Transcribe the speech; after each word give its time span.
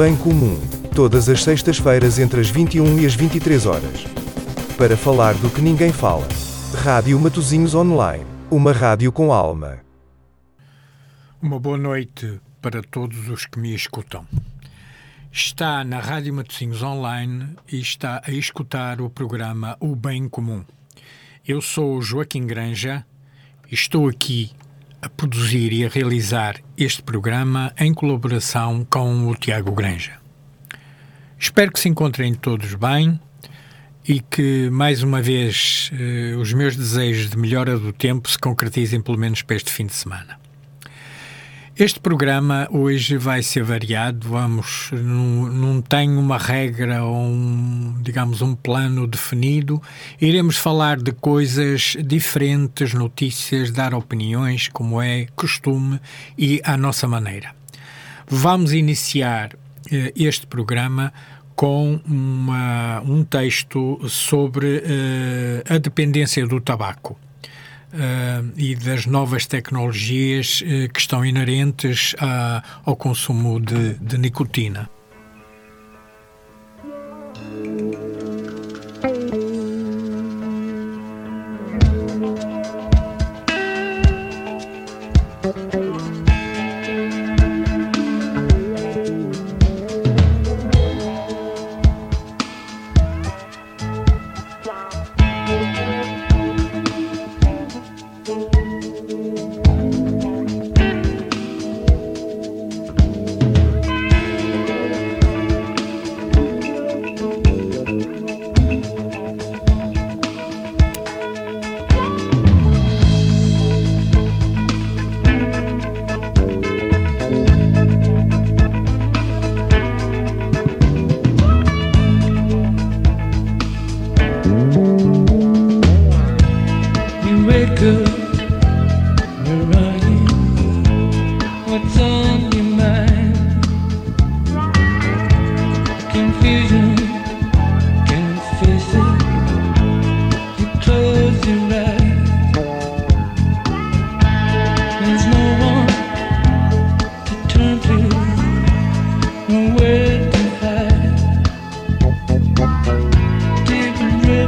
Bem 0.00 0.16
Comum, 0.16 0.58
todas 0.96 1.28
as 1.28 1.44
sextas-feiras 1.44 2.18
entre 2.18 2.40
as 2.40 2.48
21 2.48 3.00
e 3.00 3.04
as 3.04 3.14
23 3.14 3.66
horas. 3.66 4.04
Para 4.78 4.96
falar 4.96 5.34
do 5.34 5.50
que 5.50 5.60
ninguém 5.60 5.92
fala. 5.92 6.26
Rádio 6.82 7.20
Matozinhos 7.20 7.74
Online, 7.74 8.24
uma 8.50 8.72
rádio 8.72 9.12
com 9.12 9.30
alma. 9.30 9.80
Uma 11.42 11.60
boa 11.60 11.76
noite 11.76 12.40
para 12.62 12.82
todos 12.82 13.28
os 13.28 13.44
que 13.44 13.60
me 13.60 13.74
escutam. 13.74 14.26
Está 15.30 15.84
na 15.84 15.98
Rádio 15.98 16.32
Matozinhos 16.32 16.82
Online 16.82 17.54
e 17.70 17.78
está 17.78 18.22
a 18.24 18.30
escutar 18.30 19.02
o 19.02 19.10
programa 19.10 19.76
O 19.80 19.94
Bem 19.94 20.30
Comum. 20.30 20.64
Eu 21.46 21.60
sou 21.60 22.00
Joaquim 22.00 22.46
Granja 22.46 23.04
e 23.70 23.74
estou 23.74 24.08
aqui 24.08 24.50
a 25.02 25.08
produzir 25.08 25.72
e 25.72 25.84
a 25.84 25.88
realizar 25.88 26.56
este 26.76 27.02
programa 27.02 27.72
em 27.78 27.92
colaboração 27.92 28.86
com 28.88 29.28
o 29.28 29.34
Tiago 29.34 29.72
Granja. 29.72 30.18
Espero 31.38 31.72
que 31.72 31.80
se 31.80 31.88
encontrem 31.88 32.34
todos 32.34 32.74
bem 32.74 33.18
e 34.06 34.20
que, 34.20 34.68
mais 34.70 35.02
uma 35.02 35.22
vez, 35.22 35.90
eh, 35.92 36.34
os 36.36 36.52
meus 36.52 36.76
desejos 36.76 37.30
de 37.30 37.38
melhora 37.38 37.78
do 37.78 37.92
tempo 37.92 38.28
se 38.28 38.38
concretizem 38.38 39.00
pelo 39.00 39.18
menos 39.18 39.42
para 39.42 39.56
este 39.56 39.70
fim 39.70 39.86
de 39.86 39.94
semana. 39.94 40.39
Este 41.80 41.98
programa 41.98 42.68
hoje 42.70 43.16
vai 43.16 43.42
ser 43.42 43.62
variado, 43.64 44.28
vamos, 44.28 44.90
não, 44.92 45.46
não 45.46 45.80
tem 45.80 46.10
uma 46.10 46.36
regra 46.36 47.02
ou 47.04 47.16
um, 47.16 47.96
digamos, 48.02 48.42
um 48.42 48.54
plano 48.54 49.06
definido. 49.06 49.80
Iremos 50.20 50.58
falar 50.58 50.98
de 50.98 51.10
coisas 51.10 51.96
diferentes, 52.04 52.92
notícias, 52.92 53.70
dar 53.70 53.94
opiniões, 53.94 54.68
como 54.68 55.00
é 55.00 55.26
costume 55.34 55.98
e 56.36 56.60
à 56.64 56.76
nossa 56.76 57.08
maneira. 57.08 57.54
Vamos 58.28 58.74
iniciar 58.74 59.56
eh, 59.90 60.12
este 60.14 60.46
programa 60.46 61.10
com 61.56 61.98
uma, 62.04 63.00
um 63.06 63.24
texto 63.24 63.98
sobre 64.06 64.82
eh, 64.84 65.64
a 65.66 65.78
dependência 65.78 66.46
do 66.46 66.60
tabaco 66.60 67.18
uh, 67.92 68.52
e 68.56 68.74
das 68.74 69.06
novas 69.06 69.46
tecnologias 69.46 70.62
uh, 70.62 70.92
que 70.92 71.00
estão 71.00 71.24
inerentes 71.24 72.14
a, 72.18 72.62
ao 72.84 72.96
consumo 72.96 73.60
de, 73.60 73.94
de 73.94 74.18
nicotina. 74.18 74.88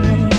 time 0.03 0.32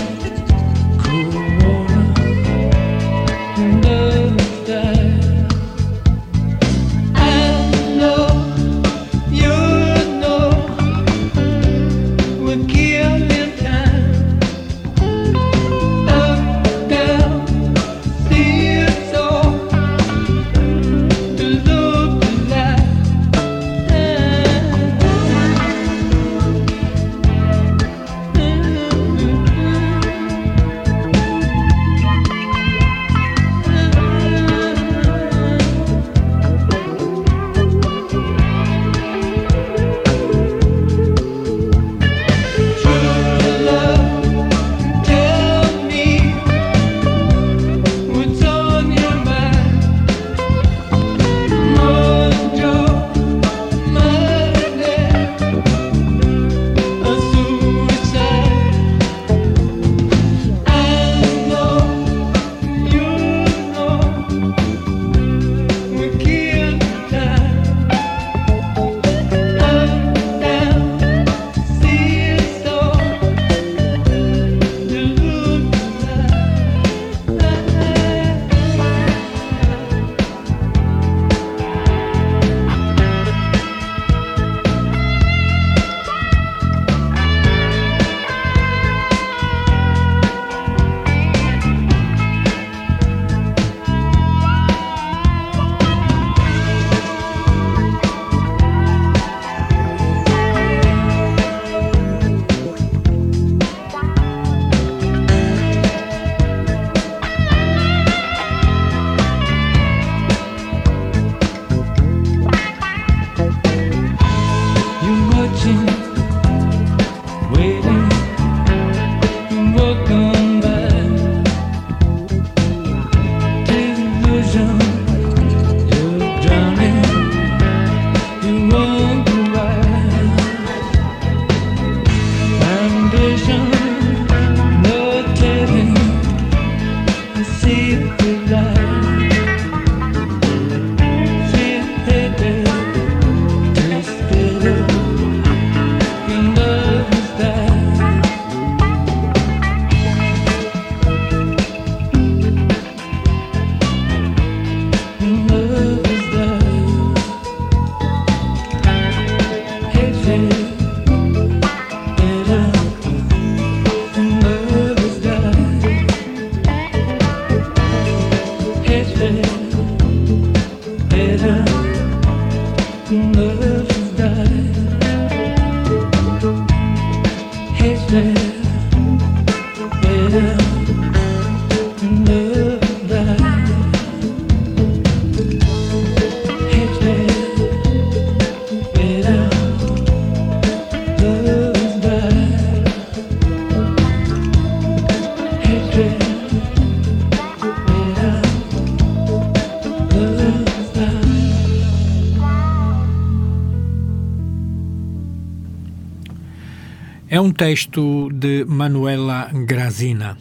texto 207.54 208.28
de 208.32 208.64
Manuela 208.66 209.50
Grazina. 209.52 210.36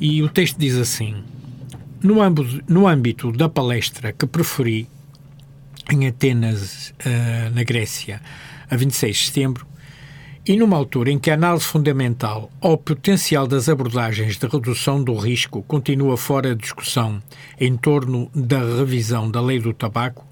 E 0.00 0.22
o 0.22 0.28
texto 0.28 0.58
diz 0.58 0.76
assim: 0.76 1.22
No 2.02 2.20
âmbito, 2.20 2.64
no 2.68 2.88
âmbito 2.88 3.30
da 3.30 3.48
palestra 3.48 4.12
que 4.12 4.26
preferi 4.26 4.88
em 5.90 6.06
Atenas, 6.08 6.94
uh, 7.06 7.54
na 7.54 7.62
Grécia, 7.62 8.20
a 8.70 8.76
26 8.76 9.16
de 9.16 9.24
setembro, 9.24 9.66
e 10.44 10.56
numa 10.56 10.76
altura 10.76 11.10
em 11.10 11.18
que 11.18 11.30
a 11.30 11.34
análise 11.34 11.64
fundamental 11.64 12.50
ao 12.60 12.76
potencial 12.76 13.46
das 13.46 13.68
abordagens 13.68 14.36
de 14.36 14.46
redução 14.46 15.04
do 15.04 15.14
risco 15.14 15.62
continua 15.62 16.16
fora 16.16 16.54
de 16.54 16.62
discussão 16.62 17.22
em 17.60 17.76
torno 17.76 18.28
da 18.34 18.58
revisão 18.58 19.30
da 19.30 19.40
lei 19.40 19.60
do 19.60 19.72
tabaco, 19.72 20.26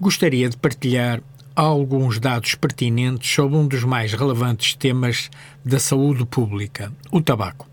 gostaria 0.00 0.48
de 0.48 0.56
partilhar 0.56 1.22
alguns 1.56 2.18
dados 2.18 2.56
pertinentes 2.56 3.32
sobre 3.32 3.56
um 3.56 3.68
dos 3.68 3.84
mais 3.84 4.12
relevantes 4.12 4.74
temas 4.74 5.30
da 5.64 5.78
saúde 5.78 6.26
pública, 6.26 6.92
o 7.12 7.20
tabaco. 7.20 7.68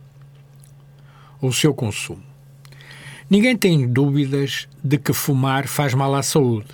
O 1.41 1.51
seu 1.51 1.73
consumo. 1.73 2.21
Ninguém 3.27 3.57
tem 3.57 3.87
dúvidas 3.87 4.67
de 4.83 4.99
que 4.99 5.13
fumar 5.13 5.67
faz 5.67 5.95
mal 5.95 6.13
à 6.13 6.21
saúde, 6.21 6.67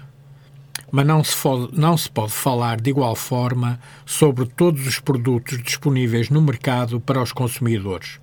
mas 0.91 1.05
não 1.05 1.23
se, 1.23 1.37
não 1.71 1.95
se 1.97 2.09
pode 2.09 2.33
falar 2.33 2.81
de 2.81 2.89
igual 2.89 3.15
forma 3.15 3.79
sobre 4.05 4.45
todos 4.45 4.85
os 4.85 4.99
produtos 4.99 5.63
disponíveis 5.63 6.29
no 6.29 6.41
mercado 6.41 6.99
para 6.99 7.21
os 7.21 7.31
consumidores, 7.31 8.19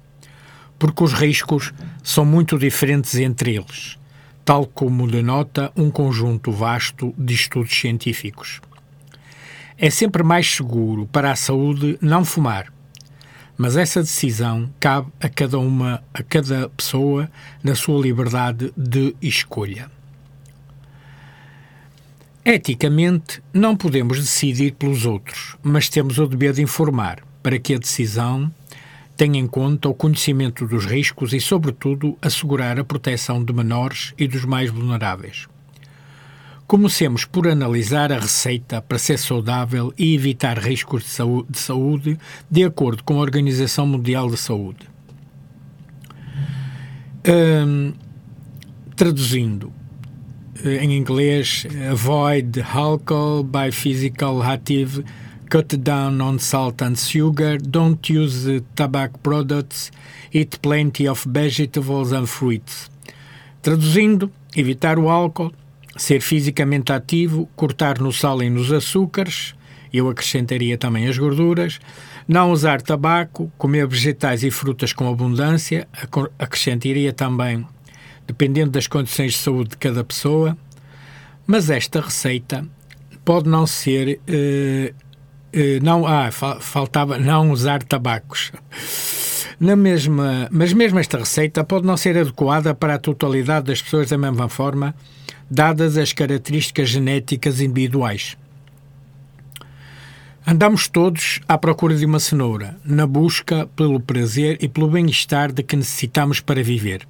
porque 0.79 1.03
os 1.03 1.15
riscos 1.15 1.73
são 2.03 2.27
muito 2.27 2.59
diferentes 2.59 3.15
entre 3.15 3.57
eles, 3.57 3.99
tal 4.45 4.67
como 4.67 5.11
denota 5.11 5.73
um 5.75 5.91
conjunto 5.91 6.53
vasto 6.53 7.15
de 7.17 7.33
estudos 7.33 7.75
científicos. 7.75 8.61
É 9.76 9.91
sempre 9.91 10.23
mais 10.23 10.49
seguro 10.49 11.06
para 11.06 11.32
a 11.32 11.37
saúde 11.37 11.99
não 12.00 12.25
fumar, 12.25 12.73
mas 13.56 13.76
essa 13.76 14.00
decisão 14.00 14.71
cabe 14.79 15.11
a 15.21 15.29
cada 15.29 15.59
uma, 15.59 16.03
a 16.12 16.23
cada 16.23 16.69
pessoa 16.69 17.29
na 17.62 17.75
sua 17.75 18.00
liberdade 18.00 18.73
de 18.76 19.17
escolha. 19.21 19.91
Eticamente, 22.44 23.43
não 23.53 23.75
podemos 23.75 24.19
decidir 24.19 24.75
pelos 24.75 25.06
outros, 25.06 25.56
mas 25.62 25.88
temos 25.88 26.19
o 26.19 26.27
dever 26.27 26.53
de 26.53 26.62
informar 26.62 27.25
para 27.43 27.59
que 27.59 27.75
a 27.75 27.79
decisão 27.79 28.53
tenha 29.17 29.41
em 29.41 29.47
conta 29.47 29.88
o 29.88 29.94
conhecimento 29.94 30.67
dos 30.67 30.85
riscos 30.85 31.32
e, 31.32 31.41
sobretudo, 31.41 32.17
assegurar 32.20 32.79
a 32.79 32.85
proteção 32.85 33.43
de 33.43 33.53
menores 33.53 34.12
e 34.19 34.29
dos 34.29 34.44
mais 34.44 34.70
vulneráveis. 34.70 35.49
Comecemos 36.67 37.27
por 37.27 37.47
analisar 37.47 38.11
a 38.11 38.19
receita 38.19 38.81
para 38.81 38.99
ser 38.99 39.19
saudável 39.19 39.93
e 39.99 40.15
evitar 40.15 40.59
riscos 40.59 41.05
de 41.49 41.59
saúde, 41.59 42.19
de 42.51 42.65
acordo 42.65 43.05
com 43.05 43.19
a 43.19 43.21
Organização 43.21 43.87
Mundial 43.87 44.31
de 44.31 44.39
Saúde. 44.39 44.89
Um, 47.27 47.93
traduzindo 48.97 49.73
eh, 50.65 50.83
em 50.83 50.97
inglês, 50.97 51.67
avoid 51.91 52.63
alcohol 52.63 53.43
by 53.43 53.71
physical 53.71 54.43
active, 54.43 55.05
cut 55.51 55.77
down 55.77 56.21
on 56.21 56.39
salt 56.39 56.83
and 56.83 56.97
sugar, 56.97 57.59
don't 57.59 58.11
use 58.11 58.63
tobacco 58.75 59.19
products, 59.19 59.91
eat 60.33 60.59
plenty 60.61 61.07
of 61.07 61.25
vegetables 61.29 62.13
and 62.13 62.27
fruits. 62.27 62.91
Traduzindo, 63.63 64.31
evitar 64.57 64.99
o 64.99 65.09
álcool, 65.09 65.53
ser 65.96 66.20
fisicamente 66.20 66.93
ativo, 66.93 67.49
cortar 67.55 67.99
no 67.99 68.12
sal 68.12 68.43
e 68.43 68.50
nos 68.50 68.73
açúcares, 68.73 69.55
eu 69.93 70.08
acrescentaria 70.08 70.76
também 70.76 71.06
as 71.06 71.17
gorduras, 71.17 71.79
não 72.26 72.50
usar 72.50 72.82
tabaco, 72.82 73.52
comer 73.56 73.87
vegetais 73.87 74.43
e 74.43 74.50
frutas 74.50 74.93
com 74.93 75.08
abundância, 75.08 75.87
acrescentaria 76.38 77.12
também, 77.12 77.64
dependendo 78.26 78.73
das 78.73 78.88
condições 78.88 79.35
de 79.35 79.38
saúde 79.38 79.70
de 79.70 79.76
cada 79.76 80.02
pessoa, 80.02 80.58
mas 81.46 81.70
esta 81.70 82.00
receita 82.00 82.67
pode 83.25 83.49
não 83.49 83.67
ser. 83.67 84.20
Uh, 84.29 84.94
uh, 85.56 85.82
não, 85.82 86.06
ah, 86.06 86.31
faltava 86.31 87.19
não 87.19 87.50
usar 87.50 87.82
tabacos. 87.82 88.50
Na 89.61 89.76
mesma, 89.76 90.49
mas 90.50 90.73
mesmo 90.73 90.99
esta 90.99 91.19
receita 91.19 91.62
pode 91.62 91.87
não 91.87 91.96
ser 91.96 92.19
adequada 92.19 92.75
para 92.75 92.94
a 92.94 92.99
totalidade 92.99 93.67
das 93.67 93.81
pessoas 93.81 94.11
da 94.11 94.19
mesma 94.19 94.49
forma 94.49 94.94
dadas 95.50 95.96
as 95.96 96.12
características 96.12 96.88
genéticas 96.88 97.61
individuais. 97.61 98.37
Andamos 100.46 100.89
todos 100.89 101.41
à 101.48 101.56
procura 101.56 101.96
de 101.96 102.05
uma 102.05 102.20
cenoura, 102.20 102.77
na 102.84 103.06
busca 103.06 103.67
pelo 103.74 103.98
prazer 103.98 104.58
e 104.60 104.69
pelo 104.69 104.89
bem-estar 104.89 105.51
de 105.51 105.63
que 105.63 105.74
necessitamos 105.74 106.41
para 106.41 106.63
viver. 106.63 107.06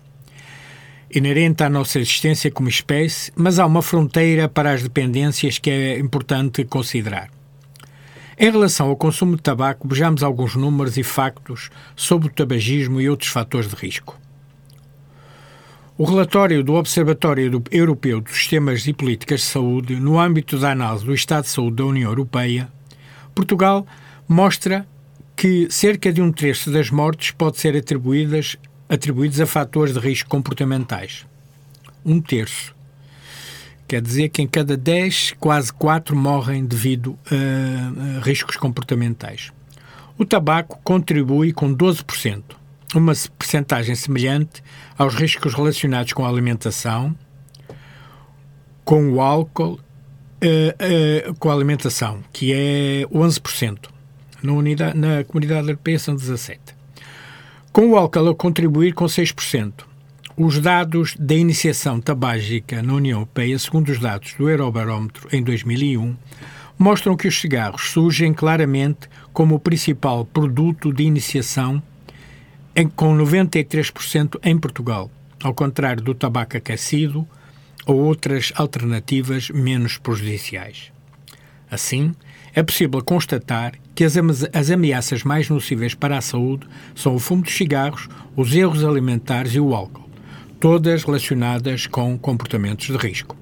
Inerente 1.12 1.64
à 1.64 1.68
nossa 1.68 1.98
existência 1.98 2.50
como 2.50 2.68
espécie, 2.68 3.32
mas 3.34 3.58
há 3.58 3.66
uma 3.66 3.82
fronteira 3.82 4.48
para 4.48 4.72
as 4.72 4.82
dependências 4.82 5.58
que 5.58 5.70
é 5.70 5.98
importante 5.98 6.64
considerar. 6.64 7.28
Em 8.38 8.50
relação 8.50 8.88
ao 8.88 8.96
consumo 8.96 9.36
de 9.36 9.42
tabaco, 9.42 9.86
vejamos 9.86 10.22
alguns 10.22 10.56
números 10.56 10.96
e 10.96 11.02
factos 11.02 11.70
sobre 11.94 12.28
o 12.28 12.32
tabagismo 12.32 13.00
e 13.00 13.08
outros 13.08 13.30
fatores 13.30 13.68
de 13.68 13.76
risco. 13.76 14.18
O 15.96 16.02
relatório 16.02 16.64
do 16.64 16.74
Observatório 16.74 17.62
Europeu 17.70 18.20
dos 18.20 18.34
Sistemas 18.34 18.84
e 18.88 18.92
Políticas 18.92 19.42
de 19.42 19.46
Saúde, 19.46 19.94
no 19.94 20.18
âmbito 20.18 20.58
da 20.58 20.72
análise 20.72 21.04
do 21.04 21.14
Estado 21.14 21.44
de 21.44 21.50
Saúde 21.50 21.76
da 21.76 21.84
União 21.84 22.10
Europeia, 22.10 22.68
Portugal 23.32 23.86
mostra 24.26 24.84
que 25.36 25.68
cerca 25.70 26.12
de 26.12 26.20
um 26.20 26.32
terço 26.32 26.72
das 26.72 26.90
mortes 26.90 27.30
pode 27.30 27.60
ser 27.60 27.76
atribuídas 27.76 28.56
a 29.40 29.46
fatores 29.46 29.94
de 29.94 30.00
risco 30.00 30.28
comportamentais. 30.28 31.24
Um 32.04 32.20
terço. 32.20 32.74
Quer 33.86 34.02
dizer 34.02 34.30
que 34.30 34.42
em 34.42 34.48
cada 34.48 34.76
10, 34.76 35.36
quase 35.38 35.72
4 35.72 36.16
morrem 36.16 36.64
devido 36.64 37.16
a 37.30 38.20
riscos 38.24 38.56
comportamentais. 38.56 39.52
O 40.18 40.24
tabaco 40.24 40.76
contribui 40.82 41.52
com 41.52 41.72
12% 41.72 42.42
uma 42.98 43.12
percentagem 43.38 43.94
semelhante 43.94 44.62
aos 44.96 45.14
riscos 45.14 45.54
relacionados 45.54 46.12
com 46.12 46.24
a 46.24 46.28
alimentação, 46.28 47.14
com 48.84 49.12
o 49.12 49.20
álcool, 49.20 49.74
uh, 49.74 51.30
uh, 51.30 51.34
com 51.34 51.50
a 51.50 51.54
alimentação, 51.54 52.22
que 52.32 52.52
é 52.52 53.06
11%. 53.12 53.88
Na, 54.42 54.52
unidade, 54.52 54.98
na 54.98 55.24
comunidade 55.24 55.68
europeia 55.68 55.98
são 55.98 56.14
17%. 56.14 56.58
Com 57.72 57.90
o 57.90 57.96
álcool 57.96 58.28
a 58.28 58.34
contribuir 58.34 58.92
com 58.92 59.06
6%. 59.06 59.72
Os 60.36 60.60
dados 60.60 61.14
da 61.18 61.34
iniciação 61.34 62.00
tabágica 62.00 62.82
na 62.82 62.94
União 62.94 63.20
Europeia, 63.20 63.58
segundo 63.58 63.88
os 63.88 64.00
dados 64.00 64.34
do 64.34 64.50
Eurobarómetro 64.50 65.28
em 65.32 65.42
2001, 65.42 66.16
mostram 66.78 67.16
que 67.16 67.28
os 67.28 67.40
cigarros 67.40 67.90
surgem 67.90 68.32
claramente 68.32 69.08
como 69.32 69.54
o 69.54 69.60
principal 69.60 70.24
produto 70.24 70.92
de 70.92 71.04
iniciação 71.04 71.82
em, 72.74 72.88
com 72.88 73.16
93% 73.16 74.38
em 74.42 74.58
Portugal, 74.58 75.10
ao 75.42 75.54
contrário 75.54 76.02
do 76.02 76.14
tabaco 76.14 76.56
aquecido 76.56 77.26
ou 77.86 77.96
outras 77.96 78.52
alternativas 78.56 79.50
menos 79.50 79.98
prejudiciais. 79.98 80.92
Assim, 81.70 82.14
é 82.54 82.62
possível 82.62 83.02
constatar 83.02 83.74
que 83.94 84.04
as, 84.04 84.14
as 84.52 84.70
ameaças 84.70 85.22
mais 85.24 85.48
nocivas 85.48 85.94
para 85.94 86.16
a 86.16 86.20
saúde 86.20 86.66
são 86.94 87.14
o 87.14 87.18
fumo 87.18 87.42
de 87.42 87.50
cigarros, 87.50 88.08
os 88.36 88.54
erros 88.54 88.84
alimentares 88.84 89.54
e 89.54 89.60
o 89.60 89.74
álcool, 89.74 90.08
todas 90.60 91.04
relacionadas 91.04 91.86
com 91.86 92.16
comportamentos 92.18 92.86
de 92.86 92.96
risco. 92.96 93.36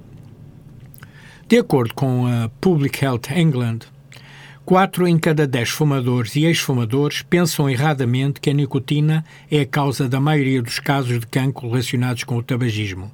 De 1.47 1.59
acordo 1.59 1.93
com 1.95 2.27
a 2.27 2.49
Public 2.61 3.05
Health 3.05 3.31
England, 3.37 3.81
Quatro 4.65 5.09
em 5.09 5.19
cada 5.19 5.45
dez 5.45 5.71
fumadores 5.71 6.37
e 6.37 6.45
ex-fumadores 6.45 7.21
pensam 7.21 7.69
erradamente 7.69 8.41
que 8.41 8.49
a 8.49 8.53
nicotina 8.53 9.25
é 9.51 9.61
a 9.61 9.67
causa 9.67 10.09
da 10.09 10.21
maioria 10.21 10.63
dos 10.63 10.79
casos 10.79 11.19
de 11.19 11.27
cancro 11.27 11.69
relacionados 11.69 12.23
com 12.23 12.37
o 12.37 12.43
tabagismo. 12.45 13.11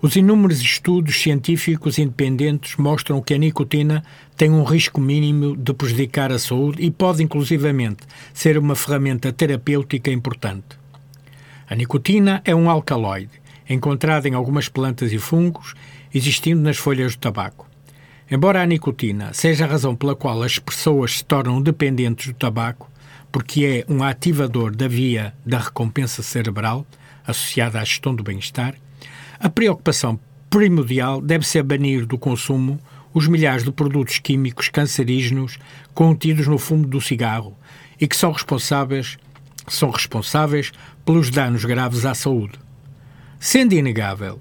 Os 0.00 0.16
inúmeros 0.16 0.62
estudos 0.62 1.20
científicos 1.20 1.98
independentes 1.98 2.76
mostram 2.76 3.20
que 3.20 3.34
a 3.34 3.38
nicotina 3.38 4.02
tem 4.34 4.50
um 4.50 4.64
risco 4.64 4.98
mínimo 4.98 5.54
de 5.54 5.74
prejudicar 5.74 6.32
a 6.32 6.38
saúde 6.38 6.82
e 6.82 6.90
pode, 6.90 7.22
inclusivamente, 7.22 8.04
ser 8.32 8.56
uma 8.56 8.74
ferramenta 8.74 9.30
terapêutica 9.30 10.10
importante. 10.10 10.78
A 11.68 11.74
nicotina 11.74 12.40
é 12.46 12.54
um 12.54 12.70
alcaloide, 12.70 13.42
encontrado 13.68 14.24
em 14.24 14.32
algumas 14.32 14.70
plantas 14.70 15.12
e 15.12 15.18
fungos, 15.18 15.74
existindo 16.14 16.62
nas 16.62 16.78
folhas 16.78 17.14
do 17.14 17.18
tabaco. 17.18 17.69
Embora 18.30 18.62
a 18.62 18.66
nicotina 18.66 19.32
seja 19.34 19.64
a 19.64 19.68
razão 19.68 19.96
pela 19.96 20.14
qual 20.14 20.40
as 20.44 20.56
pessoas 20.56 21.18
se 21.18 21.24
tornam 21.24 21.60
dependentes 21.60 22.28
do 22.28 22.34
tabaco, 22.34 22.88
porque 23.32 23.84
é 23.88 23.92
um 23.92 24.04
ativador 24.04 24.70
da 24.74 24.86
via 24.86 25.34
da 25.44 25.58
recompensa 25.58 26.22
cerebral, 26.22 26.86
associada 27.26 27.80
à 27.80 27.84
gestão 27.84 28.14
do 28.14 28.22
bem-estar, 28.22 28.76
a 29.40 29.48
preocupação 29.48 30.18
primordial 30.48 31.20
deve 31.20 31.44
ser 31.44 31.64
banir 31.64 32.06
do 32.06 32.16
consumo 32.16 32.78
os 33.12 33.26
milhares 33.26 33.64
de 33.64 33.72
produtos 33.72 34.20
químicos 34.20 34.68
cancerígenos 34.68 35.58
contidos 35.92 36.46
no 36.46 36.56
fumo 36.56 36.86
do 36.86 37.00
cigarro 37.00 37.58
e 38.00 38.06
que 38.06 38.16
são 38.16 38.30
responsáveis, 38.30 39.18
são 39.66 39.90
responsáveis 39.90 40.70
pelos 41.04 41.30
danos 41.30 41.64
graves 41.64 42.06
à 42.06 42.14
saúde. 42.14 42.60
Sendo 43.40 43.72
inegável 43.72 44.40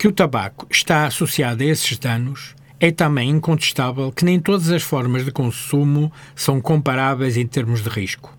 que 0.00 0.08
o 0.08 0.12
tabaco 0.12 0.66
está 0.70 1.04
associado 1.04 1.62
a 1.62 1.66
esses 1.66 1.98
danos, 1.98 2.54
é 2.80 2.90
também 2.90 3.28
incontestável 3.28 4.10
que 4.10 4.24
nem 4.24 4.40
todas 4.40 4.70
as 4.70 4.82
formas 4.82 5.26
de 5.26 5.30
consumo 5.30 6.10
são 6.34 6.58
comparáveis 6.58 7.36
em 7.36 7.46
termos 7.46 7.82
de 7.82 7.90
risco. 7.90 8.34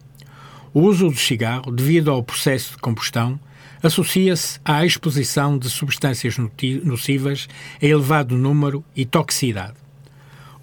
O 0.73 0.81
uso 0.81 1.07
do 1.07 1.15
cigarro, 1.15 1.71
devido 1.71 2.09
ao 2.09 2.23
processo 2.23 2.71
de 2.71 2.77
combustão, 2.79 3.39
associa-se 3.83 4.59
à 4.65 4.83
exposição 4.83 5.55
de 5.55 5.69
substâncias 5.69 6.35
nocivas 6.83 7.47
a 7.79 7.85
elevado 7.85 8.35
número 8.35 8.83
e 8.95 9.05
toxicidade. 9.05 9.75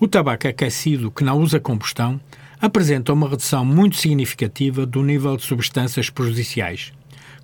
O 0.00 0.08
tabaco 0.08 0.48
aquecido 0.48 1.12
que 1.12 1.22
não 1.22 1.38
usa 1.38 1.60
combustão 1.60 2.20
apresenta 2.60 3.12
uma 3.12 3.28
redução 3.28 3.64
muito 3.64 3.96
significativa 3.96 4.84
do 4.84 5.04
nível 5.04 5.36
de 5.36 5.44
substâncias 5.44 6.10
prejudiciais, 6.10 6.92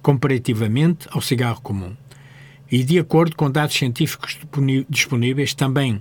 comparativamente 0.02 1.06
ao 1.12 1.20
cigarro 1.20 1.60
comum 1.60 1.94
e, 2.70 2.82
de 2.82 2.98
acordo 2.98 3.36
com 3.36 3.50
dados 3.50 3.76
científicos 3.76 4.38
disponíveis, 4.88 5.54
também 5.54 6.00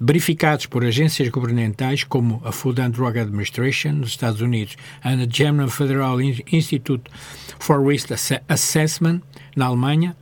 verificados 0.00 0.66
por 0.66 0.84
agências 0.84 1.28
governamentais 1.28 2.04
como 2.04 2.40
a 2.44 2.52
Food 2.52 2.80
and 2.80 2.90
Drug 2.90 3.18
Administration 3.18 3.92
nos 3.92 4.10
Estados 4.10 4.40
Unidos 4.40 4.76
e 5.04 5.08
a 5.08 5.26
German 5.28 5.68
Federal 5.68 6.20
Institute 6.20 7.10
for 7.58 7.84
Risk 7.86 8.10
Assessment 8.48 9.20
na 9.54 9.66
Alemanha, 9.66 10.16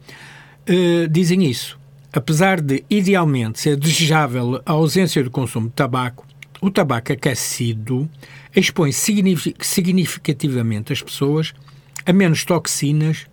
eh, 0.66 1.06
dizem 1.11 1.44
isso. 1.44 1.78
Apesar 2.12 2.61
de 2.61 2.85
idealmente 2.90 3.61
ser 3.61 3.76
desejável 3.76 4.61
a 4.66 4.73
ausência 4.73 5.23
do 5.23 5.30
consumo 5.30 5.68
de 5.68 5.75
tabaco, 5.75 6.26
o 6.61 6.70
tabaco 6.70 7.12
aquecido 7.12 8.11
expõe 8.54 8.90
significativamente 8.92 10.92
as 10.92 11.00
pessoas 11.00 11.54
a 12.04 12.12
menos 12.12 12.44
toxinas 12.44 13.26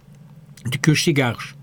do 0.63 0.79
que 0.79 0.91
os 0.91 1.03
cigarros, 1.03 1.56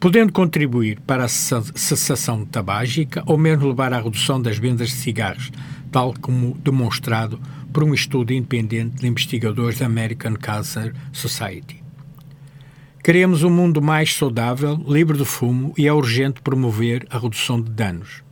podendo 0.00 0.32
contribuir 0.32 0.98
para 1.00 1.26
a 1.26 1.28
cessação 1.28 2.46
tabágica 2.46 3.22
ou 3.26 3.36
mesmo 3.36 3.68
levar 3.68 3.92
à 3.92 4.00
redução 4.00 4.40
das 4.40 4.56
vendas 4.56 4.88
de 4.88 4.94
cigarros, 4.94 5.52
tal 5.92 6.14
como 6.18 6.56
demonstrado 6.64 7.38
por 7.70 7.84
um 7.84 7.92
estudo 7.92 8.32
independente 8.32 8.96
de 8.96 9.06
investigadores 9.06 9.78
da 9.78 9.84
American 9.84 10.34
Cancer 10.36 10.94
Society. 11.12 11.84
Queremos 13.04 13.42
um 13.42 13.50
mundo 13.50 13.82
mais 13.82 14.14
saudável, 14.14 14.82
livre 14.88 15.18
de 15.18 15.24
fumo 15.26 15.74
e 15.76 15.86
é 15.86 15.92
urgente 15.92 16.40
promover 16.40 17.06
a 17.10 17.18
redução 17.18 17.60
de 17.60 17.70
danos. 17.70 18.22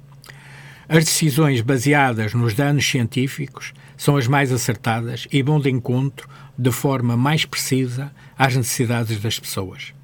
As 0.88 1.04
decisões 1.04 1.60
baseadas 1.60 2.32
nos 2.32 2.54
danos 2.54 2.88
científicos 2.88 3.74
são 3.94 4.16
as 4.16 4.26
mais 4.26 4.50
acertadas 4.50 5.28
e 5.30 5.42
vão 5.42 5.60
de 5.60 5.70
encontro, 5.70 6.26
de 6.56 6.72
forma 6.72 7.14
mais 7.14 7.44
precisa, 7.44 8.10
às 8.38 8.56
necessidades 8.56 9.20
das 9.20 9.38
pessoas. 9.38 9.97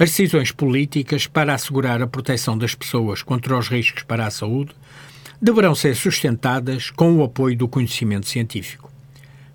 As 0.00 0.10
decisões 0.10 0.52
políticas 0.52 1.26
para 1.26 1.54
assegurar 1.54 2.00
a 2.00 2.06
proteção 2.06 2.56
das 2.56 2.72
pessoas 2.72 3.20
contra 3.20 3.58
os 3.58 3.68
riscos 3.68 4.04
para 4.04 4.26
a 4.26 4.30
saúde 4.30 4.70
deverão 5.42 5.74
ser 5.74 5.96
sustentadas 5.96 6.88
com 6.88 7.14
o 7.14 7.24
apoio 7.24 7.56
do 7.56 7.66
conhecimento 7.66 8.28
científico. 8.28 8.92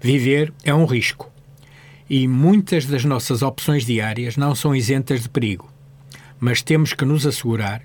Viver 0.01 0.53
é 0.65 0.73
um 0.73 0.85
risco 0.85 1.31
e 2.09 2.27
muitas 2.27 2.85
das 2.85 3.05
nossas 3.05 3.41
opções 3.41 3.85
diárias 3.85 4.35
não 4.35 4.53
são 4.53 4.75
isentas 4.75 5.21
de 5.21 5.29
perigo, 5.29 5.71
mas 6.41 6.61
temos 6.61 6.91
que 6.91 7.05
nos 7.05 7.25
assegurar 7.25 7.81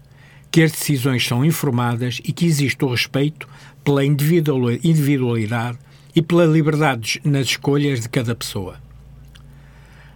que 0.51 0.61
as 0.61 0.73
decisões 0.73 1.25
são 1.25 1.45
informadas 1.45 2.21
e 2.25 2.33
que 2.33 2.45
existe 2.45 2.85
o 2.85 2.91
respeito 2.91 3.49
pela 3.85 4.05
individualidade 4.05 5.79
e 6.13 6.21
pela 6.21 6.45
liberdade 6.45 7.21
nas 7.23 7.47
escolhas 7.47 8.01
de 8.01 8.09
cada 8.09 8.35
pessoa. 8.35 8.88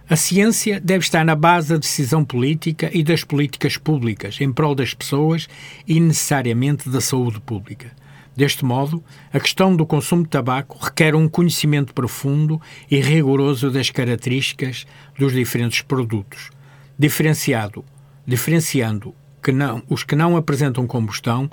A 0.09 0.17
ciência 0.17 0.81
deve 0.81 1.05
estar 1.05 1.23
na 1.23 1.33
base 1.33 1.69
da 1.69 1.77
decisão 1.77 2.25
política 2.25 2.89
e 2.93 3.03
das 3.03 3.23
políticas 3.23 3.77
públicas 3.77 4.39
em 4.41 4.51
prol 4.51 4.75
das 4.75 4.93
pessoas 4.93 5.47
e 5.87 5.97
necessariamente 5.97 6.89
da 6.89 6.99
saúde 6.99 7.39
pública. 7.39 7.89
Deste 8.35 8.65
modo, 8.65 9.01
a 9.31 9.39
questão 9.39 9.73
do 9.73 9.85
consumo 9.85 10.23
de 10.23 10.29
tabaco 10.29 10.77
requer 10.77 11.15
um 11.15 11.29
conhecimento 11.29 11.93
profundo 11.93 12.61
e 12.91 12.99
rigoroso 12.99 13.71
das 13.71 13.89
características 13.91 14.85
dos 15.17 15.31
diferentes 15.31 15.81
produtos, 15.81 16.49
diferenciado, 16.99 17.85
diferenciando 18.25 19.15
que 19.41 19.53
não, 19.53 19.83
os 19.87 20.03
que 20.03 20.17
não 20.17 20.35
apresentam 20.35 20.85
combustão 20.85 21.49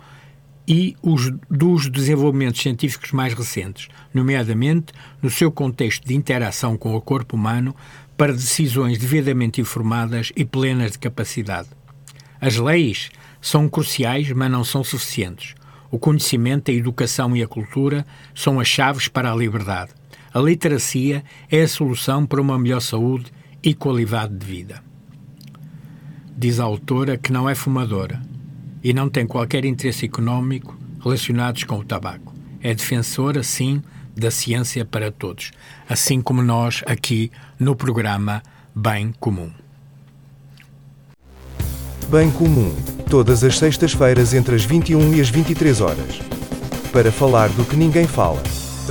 e 0.67 0.97
os 1.03 1.31
dos 1.51 1.91
desenvolvimentos 1.91 2.63
científicos 2.63 3.11
mais 3.11 3.35
recentes, 3.35 3.89
nomeadamente 4.15 4.93
no 5.21 5.29
seu 5.29 5.51
contexto 5.51 6.07
de 6.07 6.15
interação 6.15 6.77
com 6.77 6.95
o 6.95 7.01
corpo 7.01 7.35
humano, 7.35 7.75
para 8.21 8.35
decisões 8.35 8.99
devidamente 8.99 9.63
informadas 9.63 10.31
e 10.37 10.45
plenas 10.45 10.93
de 10.93 10.99
capacidade. 10.99 11.71
As 12.39 12.59
leis 12.59 13.09
são 13.41 13.67
cruciais, 13.67 14.31
mas 14.33 14.51
não 14.51 14.63
são 14.63 14.85
suficientes. 14.85 15.55
O 15.91 15.99
conhecimento, 15.99 16.71
a 16.71 16.75
educação 16.75 17.35
e 17.35 17.43
a 17.43 17.49
cultura 17.49 18.05
são 18.35 18.61
as 18.61 18.69
chaves 18.69 19.09
para 19.09 19.33
a 19.33 19.35
liberdade. 19.35 19.93
A 20.35 20.39
literacia 20.39 21.25
é 21.51 21.63
a 21.63 21.69
solução 21.69 22.27
para 22.27 22.43
uma 22.43 22.59
melhor 22.59 22.81
saúde 22.81 23.33
e 23.63 23.73
qualidade 23.73 24.37
de 24.37 24.45
vida. 24.45 24.85
Diz 26.37 26.61
a 26.61 26.65
autora 26.65 27.17
que 27.17 27.33
não 27.33 27.49
é 27.49 27.55
fumadora 27.55 28.21
e 28.85 28.93
não 28.93 29.09
tem 29.09 29.27
qualquer 29.27 29.65
interesse 29.65 30.05
económico 30.05 30.79
relacionados 31.03 31.65
com 31.65 31.79
o 31.79 31.85
tabaco. 31.87 32.35
É 32.61 32.75
defensora, 32.75 33.43
sim, 33.43 33.83
da 34.21 34.31
ciência 34.31 34.85
para 34.85 35.11
todos, 35.11 35.51
assim 35.89 36.21
como 36.21 36.43
nós 36.43 36.85
aqui 36.87 37.33
no 37.59 37.75
programa 37.75 38.43
Bem 38.75 39.13
Comum. 39.19 39.51
Bem 42.09 42.31
Comum, 42.31 42.75
todas 43.09 43.43
as 43.43 43.57
sextas-feiras 43.59 44.35
entre 44.35 44.55
as 44.55 44.65
21 44.65 45.15
e 45.15 45.21
as 45.21 45.31
23 45.31 45.81
horas. 45.81 46.21
Para 46.93 47.11
falar 47.11 47.49
do 47.51 47.65
que 47.65 47.77
ninguém 47.77 48.07
fala. 48.07 48.43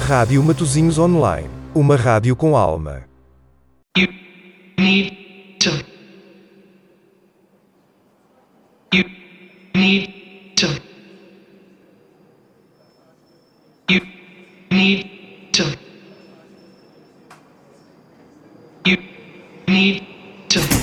Rádio 0.07 0.41
Matozinhos 0.41 0.97
Online, 0.97 1.49
uma 1.75 1.95
rádio 1.95 2.35
com 2.35 2.55
alma. 2.57 3.03
You 3.97 4.07
need 4.79 5.57
to. 5.59 5.71
You 8.93 9.03
need 9.75 10.53
to. 10.55 10.67
You 13.89 14.01
need 14.71 15.08
need 19.69 20.05
to 20.49 20.78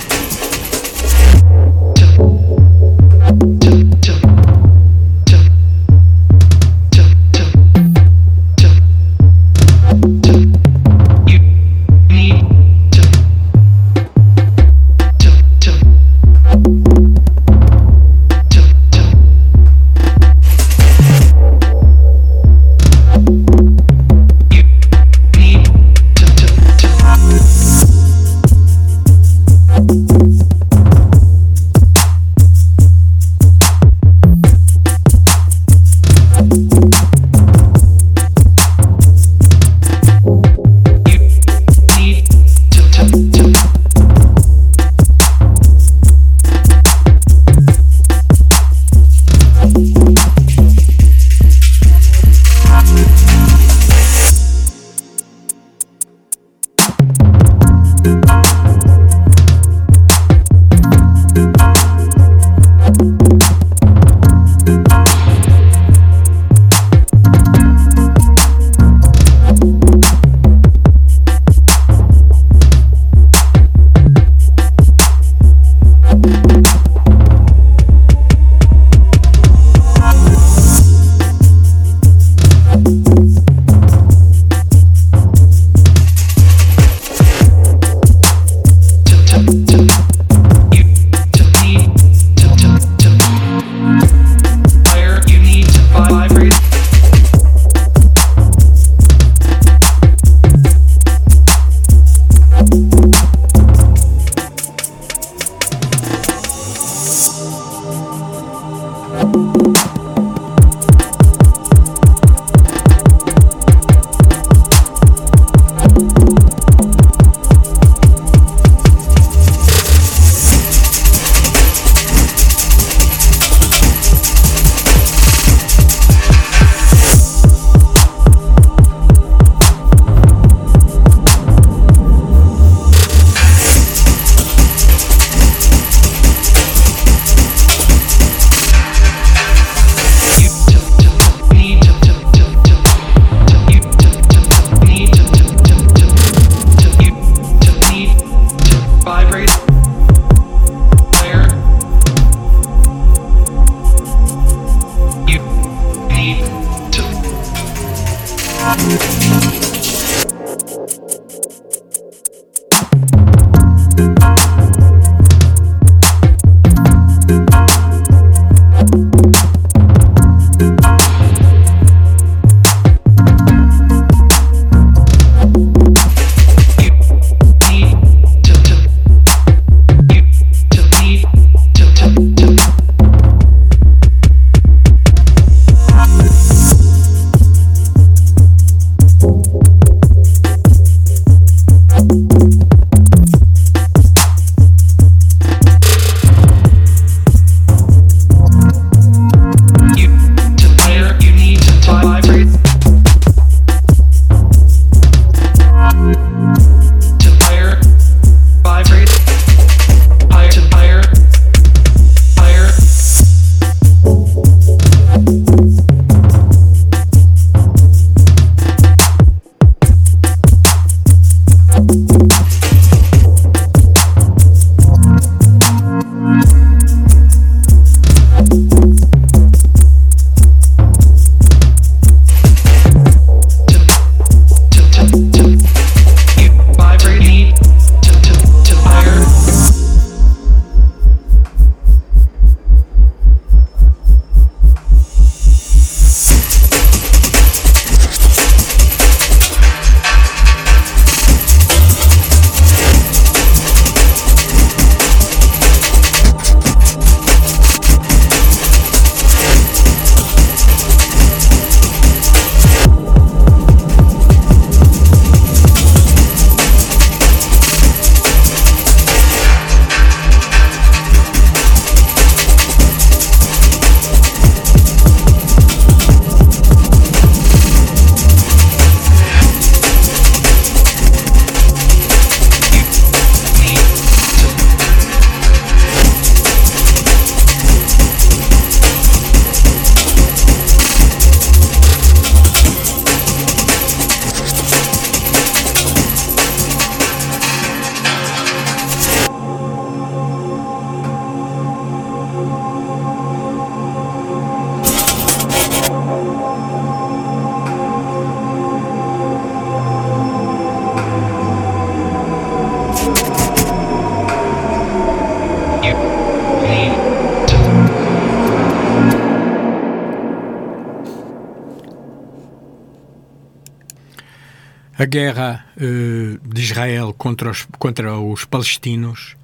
contra 327.27 327.49
os, 327.49 327.67
contra 327.77 328.17
os 328.17 328.45
palestinos 328.45 329.35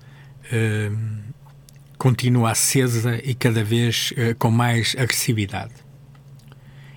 uh, 0.46 1.34
continua 1.98 2.52
acesa 2.52 3.19
e 3.22 3.36
cada 3.36 3.62
vez 3.62 4.12
uh, 4.12 4.36
com 4.39 4.50
mais 4.50 4.96
agressividade. 4.98 5.74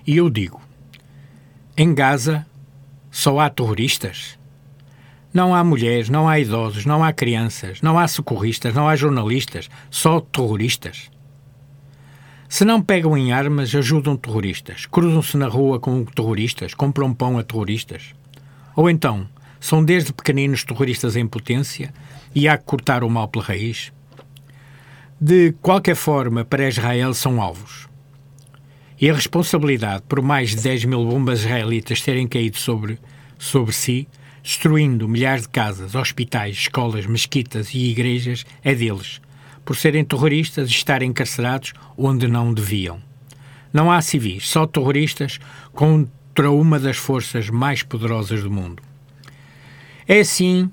E 0.05 0.15
eu 0.15 0.29
digo: 0.29 0.61
em 1.75 1.93
Gaza 1.93 2.45
só 3.11 3.37
há 3.39 3.49
terroristas? 3.49 4.39
Não 5.33 5.53
há 5.53 5.61
mulheres, 5.61 6.09
não 6.09 6.27
há 6.27 6.39
idosos, 6.39 6.85
não 6.85 7.03
há 7.03 7.11
crianças, 7.11 7.81
não 7.81 7.99
há 7.99 8.07
socorristas, 8.07 8.73
não 8.73 8.87
há 8.87 8.95
jornalistas, 8.95 9.69
só 9.91 10.21
terroristas. 10.21 11.11
Se 12.47 12.63
não 12.63 12.81
pegam 12.81 13.17
em 13.17 13.33
armas, 13.33 13.75
ajudam 13.75 14.15
terroristas, 14.15 14.85
cruzam-se 14.85 15.35
na 15.35 15.49
rua 15.49 15.81
com 15.81 16.05
terroristas, 16.05 16.73
compram 16.73 17.13
pão 17.13 17.37
a 17.37 17.43
terroristas. 17.43 18.15
Ou 18.73 18.89
então, 18.89 19.27
são 19.59 19.83
desde 19.83 20.13
pequeninos 20.13 20.63
terroristas 20.63 21.15
em 21.15 21.27
potência 21.27 21.93
e 22.33 22.47
há 22.47 22.57
que 22.57 22.65
cortar 22.65 23.03
o 23.03 23.09
mal 23.09 23.27
pela 23.27 23.45
raiz? 23.45 23.91
De 25.19 25.53
qualquer 25.61 25.95
forma, 25.95 26.45
para 26.45 26.67
Israel 26.67 27.13
são 27.13 27.41
alvos. 27.41 27.87
E 28.99 29.09
a 29.09 29.13
responsabilidade 29.13 30.03
por 30.07 30.21
mais 30.21 30.51
de 30.51 30.61
10 30.61 30.85
mil 30.85 31.05
bombas 31.05 31.39
israelitas 31.39 32.01
terem 32.01 32.27
caído 32.27 32.57
sobre, 32.57 32.99
sobre 33.37 33.73
si, 33.73 34.07
destruindo 34.43 35.07
milhares 35.07 35.43
de 35.43 35.49
casas, 35.49 35.95
hospitais, 35.95 36.55
escolas, 36.55 37.05
mesquitas 37.05 37.73
e 37.73 37.89
igrejas, 37.89 38.45
é 38.63 38.73
deles, 38.73 39.19
por 39.65 39.75
serem 39.75 40.05
terroristas 40.05 40.69
e 40.69 40.71
estarem 40.71 41.09
encarcerados 41.09 41.73
onde 41.97 42.27
não 42.27 42.53
deviam. 42.53 42.99
Não 43.73 43.91
há 43.91 44.01
civis, 44.01 44.47
só 44.47 44.65
terroristas 44.65 45.39
contra 45.73 46.49
uma 46.49 46.79
das 46.79 46.97
forças 46.97 47.49
mais 47.49 47.83
poderosas 47.83 48.41
do 48.41 48.49
mundo. 48.49 48.81
É 50.09 50.21
assim 50.21 50.71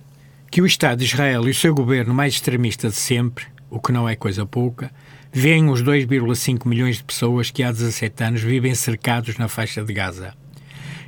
que 0.48 0.62
o 0.62 0.66
Estado 0.66 1.00
de 1.00 1.06
Israel 1.06 1.48
e 1.48 1.50
o 1.50 1.54
seu 1.54 1.74
governo 1.74 2.14
mais 2.14 2.34
extremista 2.34 2.88
de 2.88 2.94
sempre, 2.94 3.46
o 3.68 3.80
que 3.80 3.90
não 3.90 4.08
é 4.08 4.14
coisa 4.14 4.46
pouca, 4.46 4.92
veem 5.32 5.68
os 5.68 5.82
2,5 5.82 6.68
milhões 6.68 6.98
de 6.98 7.02
pessoas 7.02 7.50
que 7.50 7.64
há 7.64 7.72
17 7.72 8.22
anos 8.22 8.42
vivem 8.42 8.72
cercados 8.76 9.36
na 9.36 9.48
faixa 9.48 9.82
de 9.82 9.92
Gaza. 9.92 10.34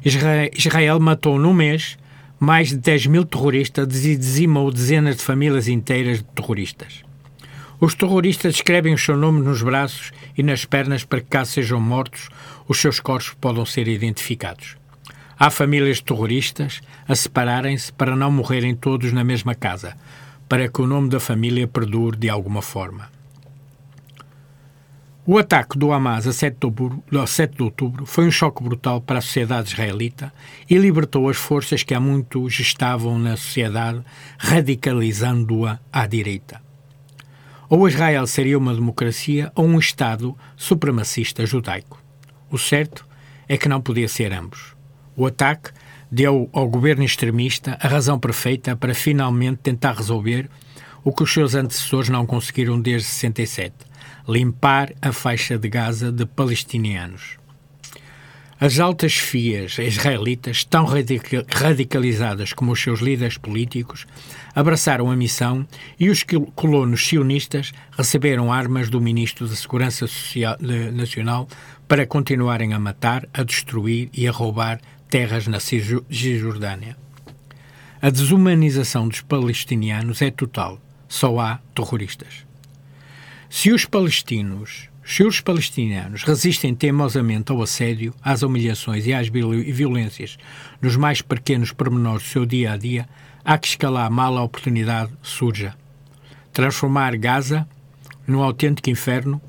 Israel 0.05 0.99
matou 0.99 1.39
num 1.39 1.55
mês 1.55 1.97
mais 2.41 2.71
de 2.71 2.79
10 2.79 3.07
mil 3.07 3.25
terroristas 3.25 4.05
e 4.05 4.17
dizimou 4.17 4.73
dezenas 4.73 5.19
de 5.19 5.23
famílias 5.23 5.69
inteiras 5.69 6.19
de 6.19 6.25
terroristas. 6.25 7.05
Os 7.81 7.95
terroristas 7.95 8.57
escrevem 8.57 8.93
o 8.93 8.99
seu 8.99 9.17
nome 9.17 9.41
nos 9.41 9.63
braços 9.63 10.11
e 10.37 10.43
nas 10.43 10.65
pernas 10.65 11.05
para 11.05 11.21
que, 11.21 11.29
caso 11.29 11.53
sejam 11.53 11.81
mortos, 11.81 12.29
os 12.67 12.81
seus 12.81 12.99
corpos 12.99 13.35
possam 13.41 13.65
ser 13.65 13.87
identificados. 13.87 14.77
Há 15.39 15.51
famílias 15.51 16.01
terroristas 16.01 16.81
a 17.07 17.15
separarem-se 17.15 17.93
para 17.93 18.17
não 18.17 18.33
morrerem 18.33 18.75
todos 18.75 19.13
na 19.13 19.23
mesma 19.23 19.55
casa, 19.55 19.95
para 20.49 20.67
que 20.67 20.81
o 20.81 20.87
nome 20.87 21.11
da 21.11 21.21
família 21.21 21.69
perdure 21.69 22.17
de 22.17 22.31
alguma 22.31 22.63
forma. 22.63 23.11
O 25.27 25.37
ataque 25.37 25.77
do 25.77 25.93
Hamas 25.93 26.27
a 26.27 26.33
7 26.33 26.57
de, 26.57 26.67
outubro, 26.67 27.03
a 27.21 27.27
7 27.27 27.57
de 27.57 27.63
outubro 27.65 28.07
foi 28.07 28.27
um 28.27 28.31
choque 28.31 28.63
brutal 28.63 29.01
para 29.01 29.19
a 29.19 29.21
sociedade 29.21 29.73
israelita 29.73 30.33
e 30.71 30.79
libertou 30.79 31.29
as 31.29 31.37
forças 31.37 31.83
que 31.83 31.93
há 31.93 31.99
muito 31.99 32.47
estavam 32.47 33.19
na 33.19 33.37
sociedade, 33.37 34.03
radicalizando-a 34.39 35.81
à 35.93 36.07
direita. 36.07 36.63
Ou 37.69 37.89
Israel 37.89 38.27
seria 38.29 38.57
uma 38.57 38.73
democracia 38.73 39.51
ou 39.55 39.67
um 39.67 39.81
Estado 39.81 40.35
supremacista 40.57 41.45
judaico. 41.45 42.01
O 42.49 42.57
certo 42.57 43.05
é 43.49 43.59
que 43.59 43.69
não 43.69 43.81
podia 43.81 44.09
ser 44.09 44.33
ambos. 44.33 44.76
O 45.17 45.27
ataque 45.27 45.71
deu 46.11 46.51
ao 46.53 46.69
governo 46.69 47.03
extremista 47.03 47.79
a 47.81 47.89
razão 47.89 48.19
perfeita 48.19 48.77
para 48.77 48.95
finalmente 48.95 49.59
tentar 49.63 49.95
resolver 49.95 50.49
o 51.03 51.13
que 51.13 51.23
os 51.23 51.33
seus 51.33 51.55
antecessores 51.55 52.11
não 52.11 52.27
conseguiram 52.27 52.81
desde 52.81 53.09
67: 53.09 53.75
limpar 54.29 54.93
a 55.01 55.13
faixa 55.13 55.57
de 55.57 55.69
Gaza 55.69 56.13
de 56.13 56.27
palestinianos. 56.27 57.39
As 58.59 58.79
altas 58.79 59.15
fias 59.15 59.77
israelitas, 59.79 60.65
tão 60.65 60.87
radicalizadas 60.87 62.55
como 62.55 62.73
os 62.73 62.83
seus 62.83 63.01
líderes 63.01 63.37
políticos, 63.37 64.07
abraçaram 64.55 65.11
a 65.11 65.17
missão 65.17 65.67
e 66.01 66.09
os 66.09 66.25
colonos 66.55 67.07
sionistas 67.07 67.73
receberam 67.93 68.51
armas 68.51 68.89
do 68.89 68.99
ministro 68.99 69.47
da 69.47 69.55
Segurança 69.55 70.07
Social, 70.07 70.57
Nacional 70.95 71.47
para 71.87 72.07
continuarem 72.07 72.73
a 72.73 72.79
matar, 72.79 73.29
a 73.35 73.43
destruir 73.43 74.09
e 74.15 74.27
a 74.27 74.33
roubar 74.33 74.81
terras 75.09 75.47
na 75.47 75.61
Cisjordânia. 75.61 76.97
A 78.01 78.11
desumanização 78.11 79.09
dos 79.09 79.21
palestinianos 79.21 80.23
é 80.23 80.31
total. 80.31 80.81
Só 81.09 81.39
há 81.39 81.61
terroristas. 81.75 82.45
Se 83.49 83.73
os 83.73 83.85
palestinos 83.85 84.89
se 85.07 85.23
os 85.23 85.41
palestinianos 85.41 86.25
resistem 86.25 86.75
teimosamente 86.75 87.53
ao 87.53 87.63
assédio, 87.63 88.13
às 88.21 88.43
humilhações 88.43 89.07
e 89.07 89.15
às 89.15 89.29
violências 89.29 90.37
nos 90.83 90.97
mais 90.97 91.23
pequenos 91.23 91.71
pormenores 91.71 92.25
do 92.25 92.29
seu 92.29 92.45
dia 92.45 92.73
a 92.73 92.77
dia, 92.77 93.09
há 93.45 93.57
que 93.57 93.69
escalar 93.69 94.11
mal 94.11 94.37
a 94.37 94.43
oportunidade 94.43 95.13
surja. 95.23 95.77
Transformar 96.53 97.17
Gaza 97.17 97.69
num 98.27 98.43
autêntico 98.43 98.91
inferno 98.91 99.41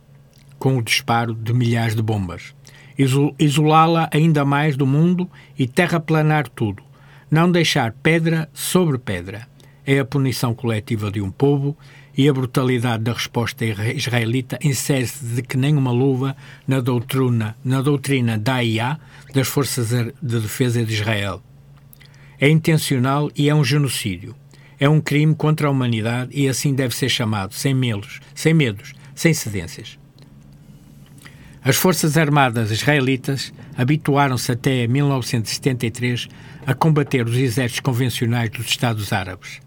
com 0.60 0.78
o 0.78 0.84
disparo 0.84 1.34
de 1.34 1.52
milhares 1.54 1.96
de 1.96 2.04
bombas. 2.04 2.54
Isolá-la 2.98 4.10
ainda 4.12 4.44
mais 4.44 4.76
do 4.76 4.88
mundo 4.88 5.30
e 5.58 5.68
terraplanar 5.68 6.48
tudo. 6.50 6.84
Não 7.30 7.52
deixar 7.52 7.92
pedra 7.92 8.50
sobre 8.54 8.98
pedra. 8.98 9.48
É 9.86 10.00
a 10.00 10.06
punição 10.06 10.54
coletiva 10.54 11.12
de 11.12 11.22
um 11.22 11.30
povo 11.30 11.78
e 12.18 12.28
a 12.28 12.34
brutalidade 12.34 13.04
da 13.04 13.14
resposta 13.14 13.64
israelita 13.64 14.58
insere-se 14.64 15.24
de 15.24 15.42
que 15.44 15.56
nem 15.56 15.78
uma 15.78 15.92
luva 15.92 16.36
na 16.68 16.80
doutrina, 16.80 17.56
na 17.64 17.82
doutrina 17.82 18.38
da 18.38 18.64
IA 18.64 19.00
das 19.34 19.48
Forças 19.48 19.90
de 19.90 20.14
Defesa 20.22 20.84
de 20.84 20.94
Israel. 20.94 21.44
É 22.40 22.50
intencional 22.50 23.30
e 23.36 23.50
é 23.50 23.56
um 23.56 23.64
genocídio. 23.64 24.36
É 24.80 24.90
um 24.90 25.00
crime 25.00 25.36
contra 25.36 25.68
a 25.68 25.72
humanidade 25.72 26.32
e 26.34 26.48
assim 26.48 26.74
deve 26.74 26.96
ser 26.96 27.10
chamado, 27.10 27.54
sem 27.54 27.74
medos, 27.74 28.20
sem 28.34 28.54
medos, 28.54 28.94
sem 29.16 29.34
cedências. 29.34 29.98
As 31.68 31.76
Forças 31.76 32.16
Armadas 32.16 32.72
israelitas 32.72 33.52
habituaram-se 33.78 34.54
até 34.54 34.88
1973 34.88 36.30
a 36.66 36.74
combater 36.74 37.28
os 37.28 37.36
exércitos 37.36 37.82
convencionais 37.82 38.50
dos 38.50 38.68
Estados 38.68 39.12
Árabes 39.12 39.60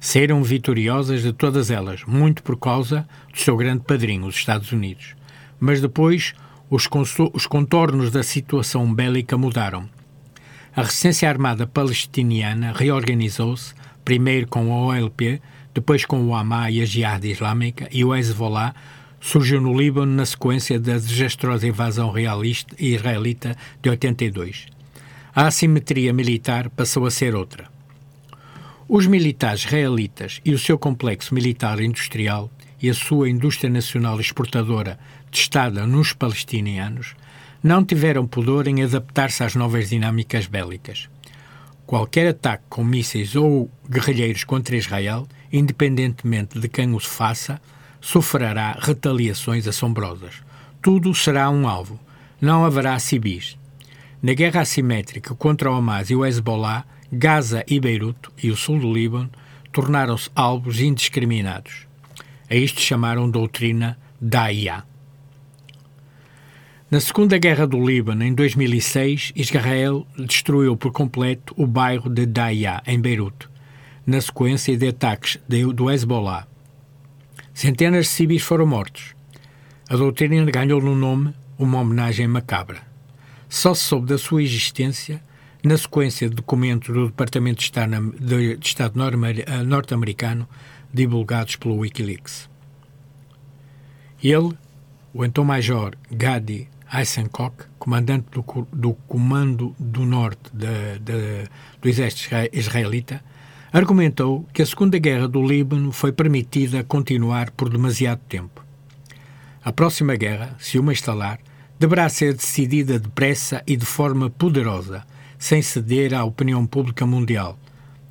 saíram 0.00 0.40
vitoriosas 0.44 1.22
de 1.22 1.32
todas 1.32 1.68
elas, 1.68 2.04
muito 2.04 2.44
por 2.44 2.56
causa 2.56 3.08
do 3.32 3.40
seu 3.40 3.56
grande 3.56 3.82
padrinho, 3.84 4.26
os 4.26 4.36
Estados 4.36 4.70
Unidos. 4.70 5.16
Mas 5.58 5.80
depois 5.80 6.32
os, 6.70 6.88
os 7.32 7.46
contornos 7.46 8.12
da 8.12 8.22
situação 8.22 8.92
bélica 8.94 9.36
mudaram. 9.36 9.88
A 10.76 10.82
resistência 10.82 11.28
armada 11.28 11.66
palestiniana 11.66 12.72
reorganizou-se, 12.72 13.74
primeiro 14.04 14.46
com 14.46 14.72
a 14.72 14.76
OLP, 14.76 15.42
depois 15.74 16.04
com 16.04 16.24
o 16.24 16.34
Hamas 16.36 16.72
e 16.72 16.82
a 16.82 16.84
Jihad 16.84 17.24
Islâmica, 17.24 17.88
e 17.90 18.04
o 18.04 18.14
Hezbollah 18.14 18.74
surgiu 19.22 19.60
no 19.60 19.78
Líbano 19.78 20.12
na 20.12 20.26
sequência 20.26 20.80
da 20.80 20.94
desastrosa 20.94 21.66
invasão 21.66 22.10
realista 22.10 22.74
israelita 22.76 23.56
de 23.80 23.88
82. 23.88 24.66
A 25.32 25.46
assimetria 25.46 26.12
militar 26.12 26.68
passou 26.68 27.06
a 27.06 27.10
ser 27.10 27.34
outra. 27.36 27.70
Os 28.88 29.06
militares 29.06 29.64
israelitas 29.64 30.40
e 30.44 30.52
o 30.52 30.58
seu 30.58 30.76
complexo 30.76 31.32
militar 31.32 31.80
industrial 31.80 32.50
e 32.82 32.90
a 32.90 32.94
sua 32.94 33.30
indústria 33.30 33.70
nacional 33.70 34.20
exportadora 34.20 34.98
testada 35.30 35.86
nos 35.86 36.12
palestinianos 36.12 37.14
não 37.62 37.84
tiveram 37.84 38.26
pudor 38.26 38.66
em 38.66 38.82
adaptar-se 38.82 39.44
às 39.44 39.54
novas 39.54 39.88
dinâmicas 39.88 40.46
bélicas. 40.46 41.08
Qualquer 41.86 42.26
ataque 42.26 42.64
com 42.68 42.82
mísseis 42.82 43.36
ou 43.36 43.70
guerrilheiros 43.88 44.42
contra 44.42 44.76
Israel, 44.76 45.28
independentemente 45.52 46.58
de 46.58 46.68
quem 46.68 46.92
os 46.92 47.04
faça, 47.04 47.60
sofrerá 48.02 48.76
retaliações 48.78 49.66
assombrosas. 49.66 50.42
Tudo 50.82 51.14
será 51.14 51.48
um 51.48 51.66
alvo. 51.66 51.98
Não 52.40 52.64
haverá 52.64 52.98
civis. 52.98 53.56
Na 54.20 54.34
guerra 54.34 54.60
assimétrica 54.60 55.34
contra 55.34 55.70
o 55.70 55.74
Hamas 55.74 56.10
e 56.10 56.14
o 56.14 56.26
Hezbollah, 56.26 56.84
Gaza 57.10 57.64
e 57.68 57.80
Beirute 57.80 58.28
e 58.42 58.50
o 58.50 58.56
sul 58.56 58.78
do 58.80 58.92
Líbano 58.92 59.30
tornaram-se 59.72 60.28
alvos 60.34 60.80
indiscriminados. 60.80 61.86
A 62.50 62.54
isto 62.54 62.80
chamaram 62.80 63.30
doutrina 63.30 63.96
Daia. 64.20 64.84
Na 66.90 67.00
Segunda 67.00 67.38
Guerra 67.38 67.66
do 67.66 67.82
Líbano, 67.82 68.22
em 68.22 68.34
2006, 68.34 69.32
Israel 69.34 70.06
destruiu 70.18 70.76
por 70.76 70.92
completo 70.92 71.54
o 71.56 71.66
bairro 71.66 72.10
de 72.10 72.26
Daia, 72.26 72.82
em 72.86 73.00
Beirute, 73.00 73.48
na 74.06 74.20
sequência 74.20 74.76
de 74.76 74.88
ataques 74.88 75.38
do 75.48 75.90
Hezbollah. 75.90 76.51
Centenas 77.54 78.06
de 78.06 78.12
civis 78.12 78.42
foram 78.42 78.66
mortos. 78.66 79.14
A 79.88 79.96
doutrina 79.96 80.50
ganhou 80.50 80.80
no 80.80 80.94
nome 80.94 81.34
uma 81.58 81.80
homenagem 81.80 82.26
macabra. 82.26 82.80
Só 83.48 83.74
se 83.74 83.84
soube 83.84 84.06
da 84.06 84.16
sua 84.16 84.42
existência 84.42 85.22
na 85.62 85.76
sequência 85.76 86.28
de 86.28 86.34
documentos 86.34 86.92
do 86.92 87.06
Departamento 87.06 87.58
de 87.58 87.64
Estado, 87.64 88.14
de 88.18 88.58
Estado 88.66 88.98
eh, 88.98 89.62
norte-americano 89.62 90.48
divulgados 90.92 91.56
pelo 91.56 91.76
Wikileaks. 91.76 92.48
Ele, 94.22 94.56
o 95.14 95.24
então 95.24 95.44
Major 95.44 95.94
Gadi 96.10 96.68
Eisenkopf, 96.92 97.66
comandante 97.78 98.26
do, 98.30 98.44
do 98.72 98.94
Comando 99.06 99.74
do 99.78 100.04
Norte 100.04 100.50
de, 100.52 100.98
de, 100.98 101.48
do 101.80 101.88
Exército 101.88 102.34
Israelita, 102.52 103.22
argumentou 103.72 104.46
que 104.52 104.60
a 104.60 104.66
Segunda 104.66 104.98
Guerra 104.98 105.26
do 105.26 105.42
Líbano 105.42 105.92
foi 105.92 106.12
permitida 106.12 106.84
continuar 106.84 107.50
por 107.52 107.70
demasiado 107.70 108.20
tempo. 108.28 108.62
A 109.64 109.72
próxima 109.72 110.14
guerra, 110.14 110.54
se 110.58 110.78
uma 110.78 110.92
instalar, 110.92 111.38
deverá 111.78 112.06
ser 112.10 112.34
decidida 112.34 112.98
depressa 112.98 113.62
e 113.66 113.74
de 113.74 113.86
forma 113.86 114.28
poderosa, 114.28 115.04
sem 115.38 115.62
ceder 115.62 116.12
à 116.12 116.22
opinião 116.22 116.66
pública 116.66 117.06
mundial. 117.06 117.58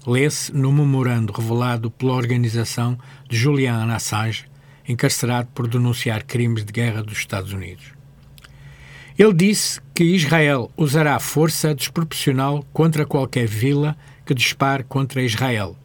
Lê-se 0.06 0.52
no 0.52 0.71
memorando 0.71 1.32
revelado 1.32 1.91
pela 1.91 2.13
organização 2.13 2.97
de 3.30 3.38
Julian 3.38 3.86
Assange, 3.93 4.45
encarcerado 4.88 5.50
por 5.54 5.67
denunciar 5.67 6.24
crimes 6.24 6.65
de 6.65 6.74
guerra 6.74 7.04
dos 7.04 7.19
Estados 7.19 7.54
Unidos. 7.54 7.93
Ele 9.17 9.34
disse 9.34 9.80
que 9.93 10.04
Israel 10.04 10.71
usará 10.76 11.19
força 11.19 11.76
desproporcional 11.76 12.65
contra 12.74 13.06
qualquer 13.06 13.45
vila 13.45 13.95
que 14.26 14.34
dispare 14.34 14.84
contra 14.84 15.22
Israel, 15.22 15.76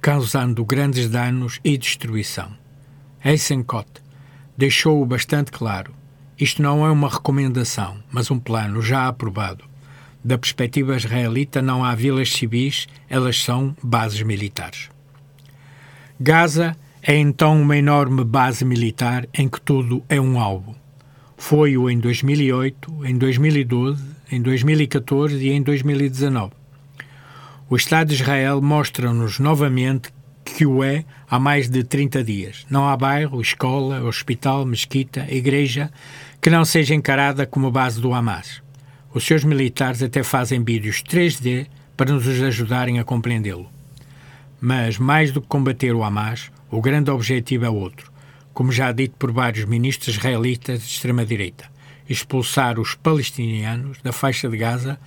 causando 0.00 0.64
grandes 0.64 1.08
danos 1.08 1.60
e 1.64 1.76
destruição. 1.76 2.50
Eisenkot 3.24 3.86
deixou-o 4.56 5.06
bastante 5.06 5.52
claro. 5.52 5.92
Isto 6.38 6.62
não 6.62 6.84
é 6.84 6.90
uma 6.90 7.08
recomendação, 7.08 7.96
mas 8.10 8.30
um 8.30 8.38
plano 8.38 8.80
já 8.82 9.08
aprovado. 9.08 9.64
Da 10.24 10.36
perspectiva 10.36 10.96
israelita, 10.96 11.62
não 11.62 11.84
há 11.84 11.94
vilas 11.94 12.30
civis, 12.30 12.86
elas 13.08 13.42
são 13.42 13.76
bases 13.82 14.22
militares. 14.22 14.88
Gaza 16.20 16.76
é 17.02 17.16
então 17.16 17.60
uma 17.60 17.76
enorme 17.76 18.24
base 18.24 18.64
militar 18.64 19.28
em 19.32 19.48
que 19.48 19.60
tudo 19.60 20.02
é 20.08 20.20
um 20.20 20.40
alvo. 20.40 20.74
Foi-o 21.36 21.88
em 21.88 21.98
2008, 21.98 23.06
em 23.06 23.16
2012, 23.16 24.04
em 24.30 24.42
2014 24.42 25.36
e 25.36 25.50
em 25.50 25.62
2019. 25.62 26.57
O 27.70 27.76
Estado 27.76 28.08
de 28.08 28.14
Israel 28.14 28.62
mostra-nos 28.62 29.38
novamente 29.38 30.08
que 30.42 30.64
o 30.64 30.82
é 30.82 31.04
há 31.28 31.38
mais 31.38 31.68
de 31.68 31.84
30 31.84 32.24
dias. 32.24 32.66
Não 32.70 32.88
há 32.88 32.96
bairro, 32.96 33.42
escola, 33.42 34.02
hospital, 34.04 34.64
mesquita, 34.64 35.26
igreja 35.28 35.92
que 36.40 36.48
não 36.48 36.64
seja 36.64 36.94
encarada 36.94 37.44
como 37.44 37.70
base 37.70 38.00
do 38.00 38.14
Hamas. 38.14 38.62
Os 39.12 39.22
seus 39.22 39.44
militares 39.44 40.02
até 40.02 40.22
fazem 40.22 40.64
vídeos 40.64 41.02
3D 41.02 41.66
para 41.94 42.10
nos 42.10 42.26
ajudarem 42.26 43.00
a 43.00 43.04
compreendê-lo. 43.04 43.70
Mas, 44.58 44.96
mais 44.96 45.30
do 45.30 45.42
que 45.42 45.48
combater 45.48 45.94
o 45.94 46.02
Hamas, 46.02 46.50
o 46.70 46.80
grande 46.80 47.10
objetivo 47.10 47.66
é 47.66 47.70
outro, 47.70 48.10
como 48.54 48.72
já 48.72 48.90
dito 48.92 49.14
por 49.18 49.30
vários 49.30 49.66
ministros 49.66 50.16
israelitas 50.16 50.80
de 50.80 50.86
extrema-direita: 50.86 51.66
expulsar 52.08 52.80
os 52.80 52.94
palestinianos 52.94 53.98
da 54.02 54.10
faixa 54.10 54.48
de 54.48 54.56
Gaza 54.56 54.98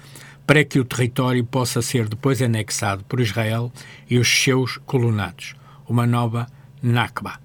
para 0.45 0.63
que 0.63 0.79
o 0.79 0.85
território 0.85 1.43
possa 1.43 1.81
ser 1.81 2.07
depois 2.07 2.41
anexado 2.41 3.03
por 3.05 3.19
Israel 3.19 3.71
e 4.09 4.17
os 4.17 4.27
seus 4.27 4.77
colonados. 4.85 5.55
Uma 5.87 6.05
nova 6.05 6.47
Nakba. 6.81 7.39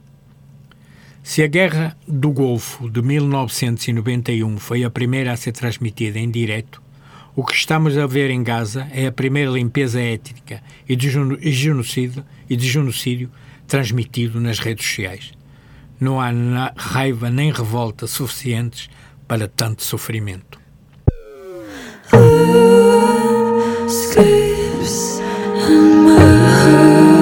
Se 1.22 1.42
a 1.42 1.46
Guerra 1.48 1.96
do 2.06 2.30
Golfo 2.30 2.88
de 2.88 3.02
1991 3.02 4.58
foi 4.58 4.84
a 4.84 4.90
primeira 4.90 5.32
a 5.32 5.36
ser 5.36 5.52
transmitida 5.52 6.18
em 6.18 6.30
direto, 6.30 6.80
o 7.34 7.44
que 7.44 7.52
estamos 7.52 7.98
a 7.98 8.06
ver 8.06 8.30
em 8.30 8.42
Gaza 8.42 8.88
é 8.92 9.06
a 9.06 9.12
primeira 9.12 9.50
limpeza 9.50 10.00
étnica 10.00 10.62
e 10.88 10.96
de 10.96 11.10
genocídio, 11.10 12.24
e 12.48 12.56
de 12.56 12.66
genocídio 12.66 13.30
transmitido 13.66 14.40
nas 14.40 14.58
redes 14.58 14.86
sociais. 14.86 15.32
Não 16.00 16.20
há 16.20 16.30
raiva 16.76 17.28
nem 17.28 17.52
revolta 17.52 18.06
suficientes 18.06 18.88
para 19.26 19.48
tanto 19.48 19.82
sofrimento. 19.82 20.58
Scrapes 23.88 25.20
on 25.20 26.04
my 26.04 26.18
heart. 26.18 27.15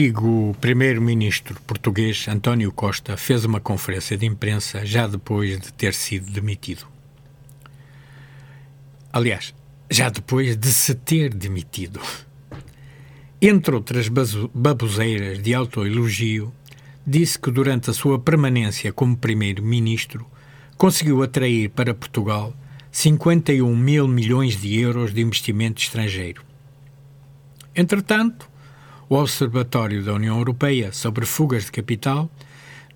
Antigo 0.00 0.56
primeiro-ministro 0.62 1.60
português 1.66 2.26
António 2.26 2.72
Costa 2.72 3.18
fez 3.18 3.44
uma 3.44 3.60
conferência 3.60 4.16
de 4.16 4.24
imprensa 4.24 4.86
já 4.86 5.06
depois 5.06 5.60
de 5.60 5.70
ter 5.74 5.92
sido 5.92 6.32
demitido. 6.32 6.86
Aliás, 9.12 9.54
já 9.90 10.08
depois 10.08 10.56
de 10.56 10.72
se 10.72 10.94
ter 10.94 11.34
demitido. 11.34 12.00
Entre 13.42 13.74
outras 13.74 14.08
baboseiras 14.08 15.42
de 15.42 15.52
autoelogio, 15.52 16.50
disse 17.06 17.38
que 17.38 17.50
durante 17.50 17.90
a 17.90 17.92
sua 17.92 18.18
permanência 18.18 18.94
como 18.94 19.18
primeiro-ministro 19.18 20.26
conseguiu 20.78 21.22
atrair 21.22 21.68
para 21.68 21.92
Portugal 21.92 22.54
51 22.90 23.76
mil 23.76 24.08
milhões 24.08 24.58
de 24.58 24.80
euros 24.80 25.12
de 25.12 25.20
investimento 25.20 25.82
estrangeiro. 25.82 26.42
Entretanto, 27.76 28.49
o 29.10 29.16
Observatório 29.16 30.04
da 30.04 30.14
União 30.14 30.36
Europeia 30.36 30.92
sobre 30.92 31.26
Fugas 31.26 31.64
de 31.64 31.72
Capital 31.72 32.30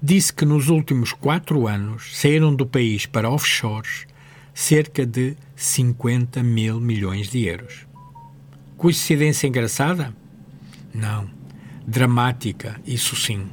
disse 0.01 0.33
que 0.33 0.45
nos 0.45 0.69
últimos 0.69 1.13
quatro 1.13 1.67
anos 1.67 2.17
saíram 2.17 2.55
do 2.55 2.65
país 2.65 3.05
para 3.05 3.29
offshores 3.29 4.07
cerca 4.55 5.05
de 5.05 5.37
50 5.57 6.41
mil 6.41 6.79
milhões 6.79 7.29
de 7.29 7.45
euros. 7.45 7.85
Coincidência 8.77 9.49
engraçada? 9.49 10.15
Não. 10.95 11.29
Dramática, 11.85 12.81
isso 12.87 13.17
sim. 13.17 13.49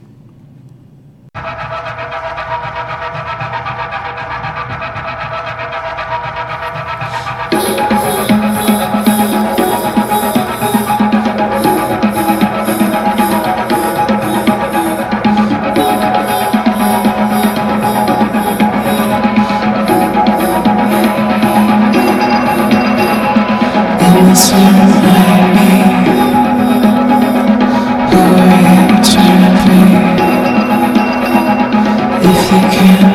If 32.24 32.52
you 32.52 32.60
can 32.70 33.11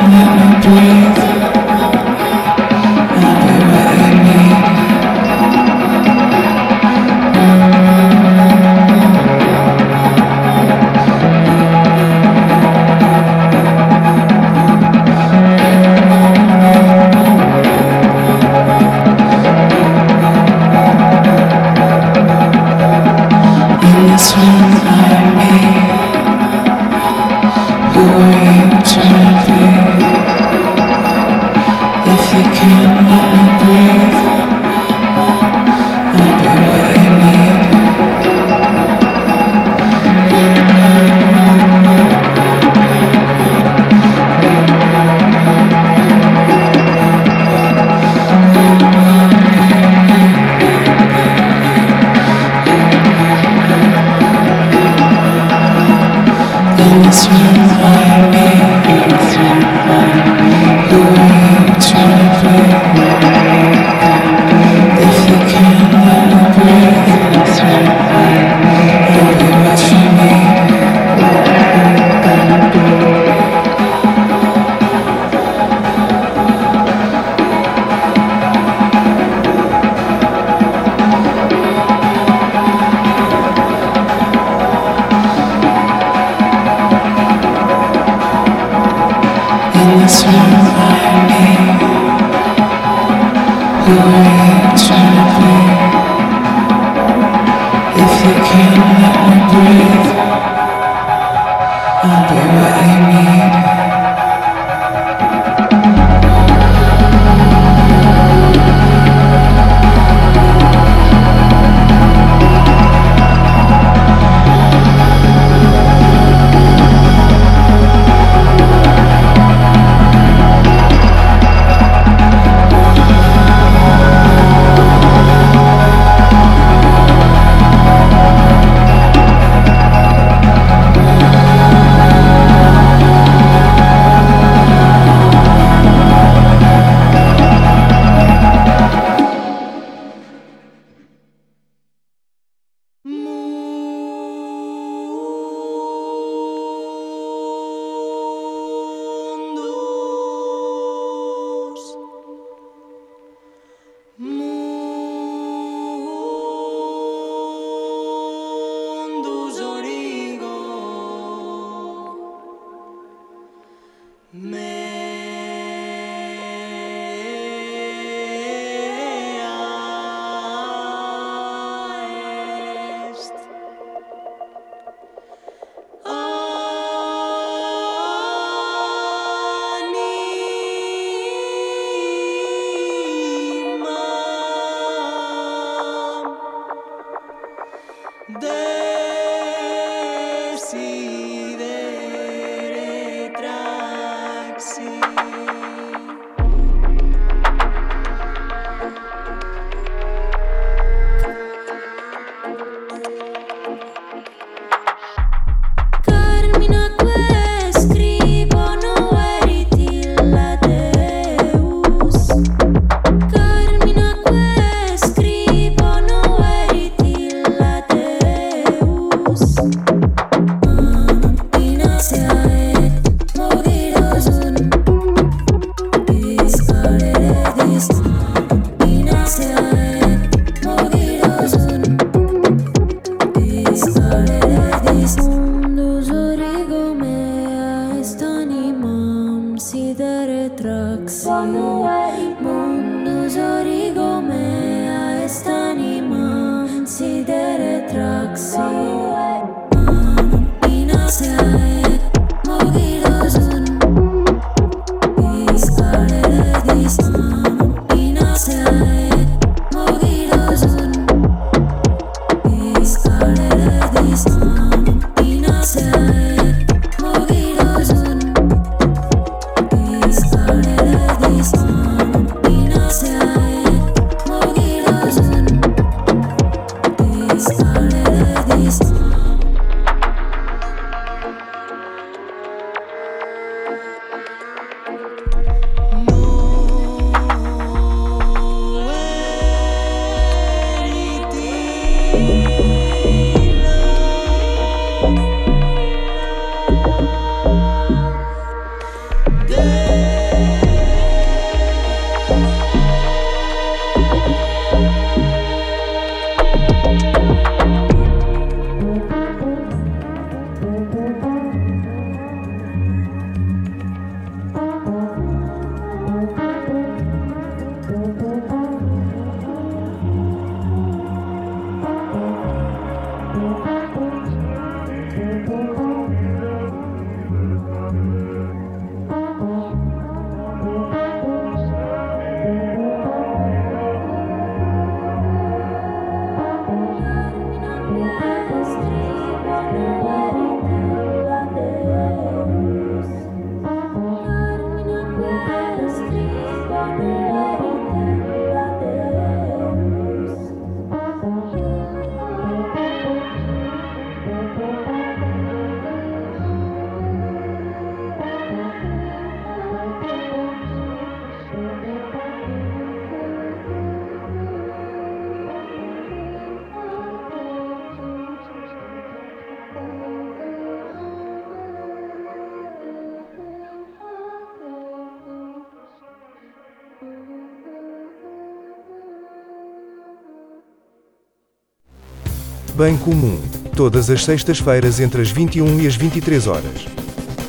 Bem 382.77 382.95
comum. 382.95 383.41
Todas 383.75 384.07
as 384.11 384.23
sextas-feiras 384.23 384.99
entre 384.99 385.19
as 385.19 385.31
21 385.31 385.79
e 385.81 385.87
as 385.87 385.95
23 385.95 386.45
horas. 386.45 386.85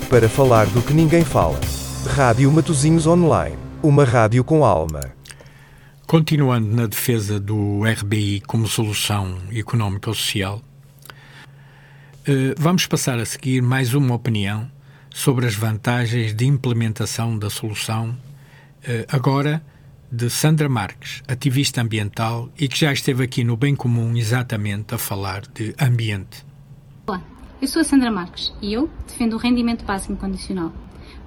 Para 0.09 0.27
falar 0.27 0.65
do 0.69 0.81
que 0.81 0.95
ninguém 0.95 1.23
fala. 1.23 1.61
Rádio 2.17 2.51
Matozinhos 2.51 3.07
Online. 3.07 3.55
Uma 3.83 4.07
rádio 4.07 4.43
com 4.43 4.65
alma. 4.65 5.03
Continuando 6.07 6.75
na 6.75 6.87
defesa 6.87 7.39
do 7.39 7.83
RBI 7.85 8.41
como 8.47 8.67
solução 8.67 9.37
económico-social, 9.55 10.63
eh, 12.27 12.55
vamos 12.57 12.87
passar 12.87 13.19
a 13.19 13.27
seguir 13.27 13.61
mais 13.61 13.93
uma 13.93 14.15
opinião 14.15 14.67
sobre 15.11 15.47
as 15.47 15.55
vantagens 15.55 16.33
de 16.33 16.47
implementação 16.47 17.39
da 17.39 17.51
solução, 17.51 18.17
eh, 18.83 19.05
agora 19.11 19.63
de 20.11 20.31
Sandra 20.31 20.71
Marques, 20.71 21.23
ativista 21.29 21.83
ambiental 21.83 22.49
e 22.59 22.67
que 22.67 22.79
já 22.79 22.93
esteve 22.93 23.23
aqui 23.23 23.45
no 23.45 23.59
Bem 23.59 23.77
Comum 23.77 24.17
exatamente 24.17 24.95
a 24.95 24.99
falar 24.99 25.43
de 25.43 25.75
ambiente. 25.79 26.47
Olá, 27.07 27.23
eu 27.61 27.69
sou 27.69 27.83
a 27.83 27.85
Sandra 27.85 28.11
Marques 28.11 28.53
e 28.63 28.73
eu 28.73 28.89
defendo 29.07 29.35
o 29.35 29.39
rendimento 29.39 29.85
básico 29.85 30.15
incondicional. 30.15 30.73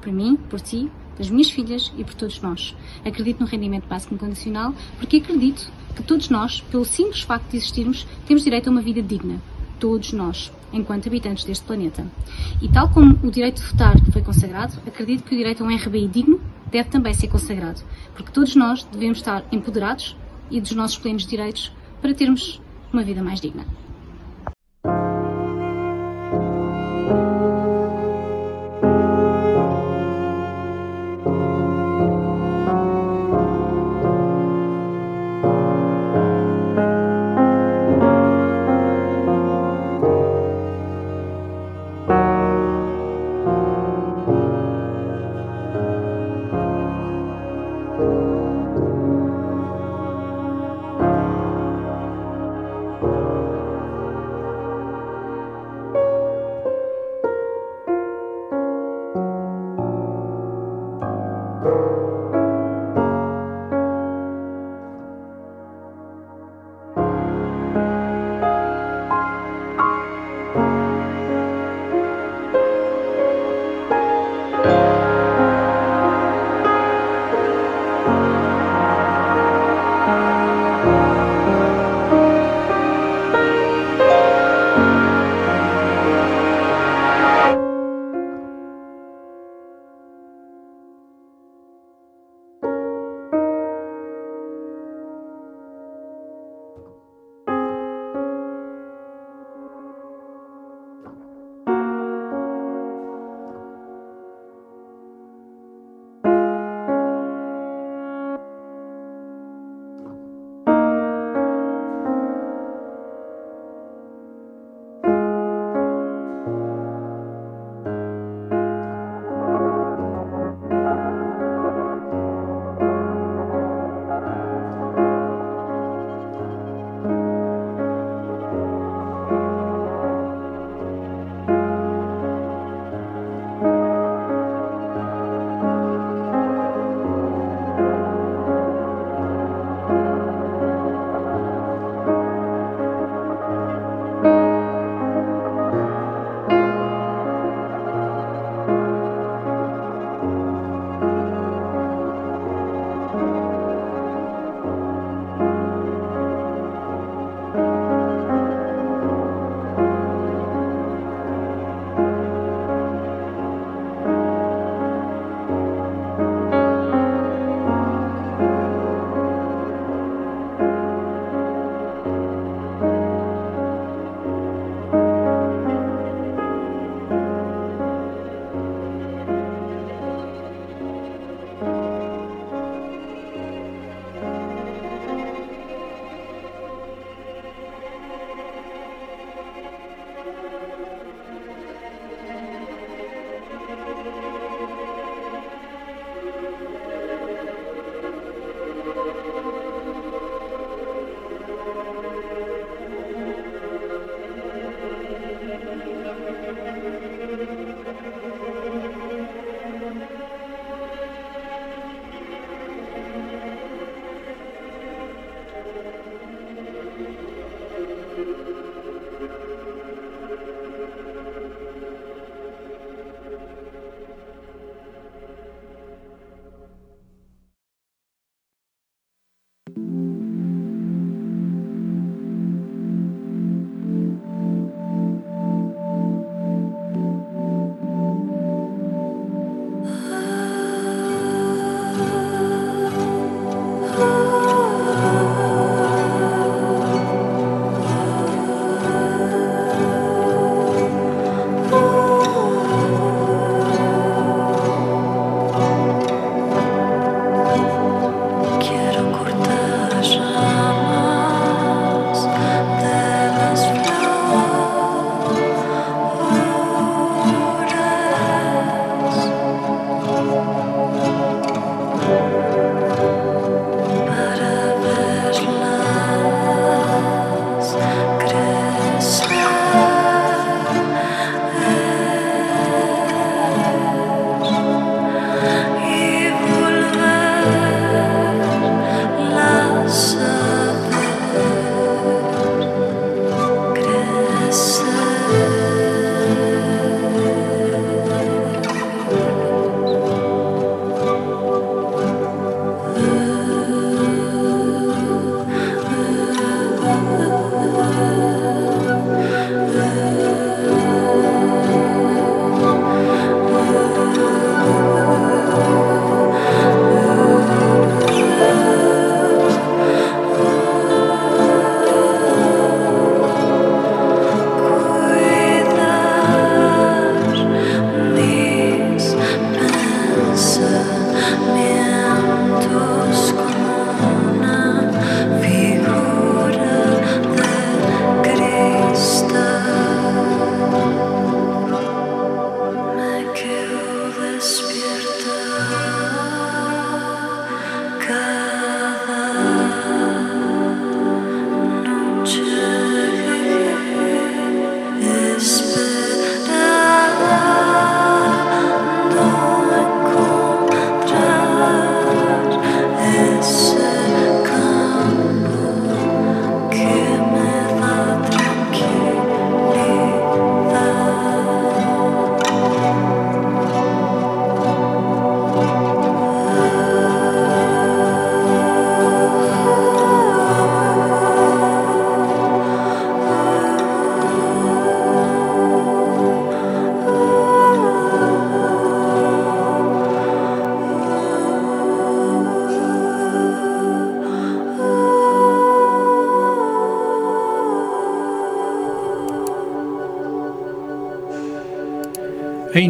Por 0.01 0.11
mim, 0.11 0.35
por 0.49 0.59
ti, 0.59 0.89
pelas 1.15 1.29
minhas 1.29 1.51
filhas 1.51 1.93
e 1.95 2.03
por 2.03 2.15
todos 2.15 2.41
nós. 2.41 2.75
Acredito 3.05 3.41
no 3.41 3.45
rendimento 3.45 3.87
básico 3.87 4.15
incondicional 4.15 4.73
porque 4.97 5.17
acredito 5.17 5.71
que 5.95 6.01
todos 6.01 6.29
nós, 6.29 6.61
pelo 6.61 6.83
simples 6.83 7.21
facto 7.21 7.51
de 7.51 7.57
existirmos, 7.57 8.07
temos 8.25 8.43
direito 8.43 8.67
a 8.67 8.71
uma 8.71 8.81
vida 8.81 9.01
digna. 9.03 9.39
Todos 9.79 10.11
nós, 10.11 10.51
enquanto 10.73 11.07
habitantes 11.07 11.43
deste 11.43 11.65
planeta. 11.65 12.03
E 12.59 12.67
tal 12.67 12.89
como 12.89 13.15
o 13.21 13.29
direito 13.29 13.61
de 13.61 13.67
votar 13.67 13.93
foi 14.11 14.23
consagrado, 14.23 14.73
acredito 14.87 15.23
que 15.23 15.35
o 15.35 15.37
direito 15.37 15.63
a 15.63 15.67
um 15.67 15.75
RBI 15.75 16.07
digno 16.07 16.41
deve 16.71 16.89
também 16.89 17.13
ser 17.13 17.27
consagrado, 17.27 17.81
porque 18.15 18.31
todos 18.31 18.55
nós 18.55 18.83
devemos 18.91 19.17
estar 19.17 19.43
empoderados 19.51 20.15
e 20.49 20.59
dos 20.59 20.71
nossos 20.71 20.97
plenos 20.97 21.25
direitos 21.25 21.71
para 22.01 22.13
termos 22.13 22.61
uma 22.91 23.03
vida 23.03 23.21
mais 23.21 23.39
digna. 23.39 23.65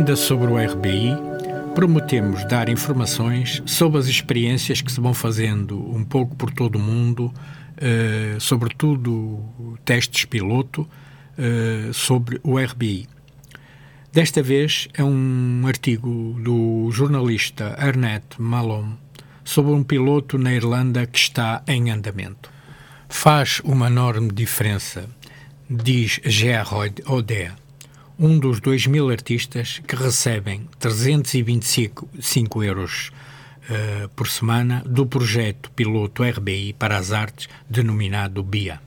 Ainda 0.01 0.15
sobre 0.15 0.47
o 0.47 0.57
RBI, 0.57 1.15
prometemos 1.75 2.43
dar 2.45 2.69
informações 2.69 3.61
sobre 3.67 3.99
as 3.99 4.07
experiências 4.07 4.81
que 4.81 4.91
se 4.91 4.99
vão 4.99 5.13
fazendo 5.13 5.77
um 5.95 6.03
pouco 6.03 6.35
por 6.35 6.51
todo 6.51 6.77
o 6.77 6.79
mundo, 6.79 7.31
eh, 7.77 8.35
sobretudo 8.39 9.45
testes 9.85 10.25
piloto, 10.25 10.89
eh, 11.37 11.91
sobre 11.93 12.41
o 12.41 12.57
RBI. 12.57 13.07
Desta 14.11 14.41
vez 14.41 14.87
é 14.95 15.03
um 15.03 15.61
artigo 15.67 16.35
do 16.43 16.89
jornalista 16.89 17.75
Arnett 17.77 18.41
Malone 18.41 18.97
sobre 19.43 19.71
um 19.71 19.83
piloto 19.83 20.35
na 20.35 20.51
Irlanda 20.51 21.05
que 21.05 21.19
está 21.19 21.61
em 21.67 21.91
andamento. 21.91 22.49
Faz 23.07 23.61
uma 23.63 23.85
enorme 23.85 24.31
diferença, 24.31 25.07
diz 25.69 26.19
Gerard 26.25 27.03
Odea, 27.05 27.60
um 28.23 28.37
dos 28.37 28.59
2 28.59 28.85
mil 28.85 29.09
artistas 29.09 29.81
que 29.87 29.95
recebem 29.95 30.69
325 30.77 32.07
cinco 32.21 32.63
euros 32.63 33.11
eh, 33.67 34.07
por 34.15 34.27
semana 34.27 34.83
do 34.85 35.07
projeto 35.07 35.71
piloto 35.71 36.21
RBI 36.23 36.73
para 36.73 36.97
as 36.97 37.11
artes 37.11 37.49
denominado 37.67 38.43
BIA, 38.43 38.79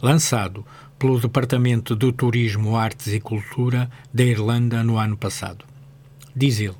lançado 0.00 0.64
pelo 0.96 1.18
Departamento 1.18 1.96
do 1.96 2.12
Turismo, 2.12 2.76
Artes 2.76 3.08
e 3.08 3.18
Cultura 3.18 3.90
da 4.14 4.22
Irlanda 4.22 4.84
no 4.84 4.96
ano 4.96 5.16
passado. 5.16 5.64
Diz 6.34 6.60
ele: 6.60 6.76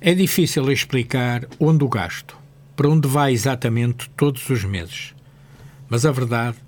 É 0.00 0.14
difícil 0.14 0.70
explicar 0.70 1.48
onde 1.58 1.82
o 1.82 1.88
gasto, 1.88 2.36
para 2.76 2.88
onde 2.88 3.08
vai 3.08 3.32
exatamente 3.32 4.08
todos 4.10 4.48
os 4.48 4.62
meses, 4.62 5.16
mas 5.88 6.06
a 6.06 6.12
verdade 6.12 6.58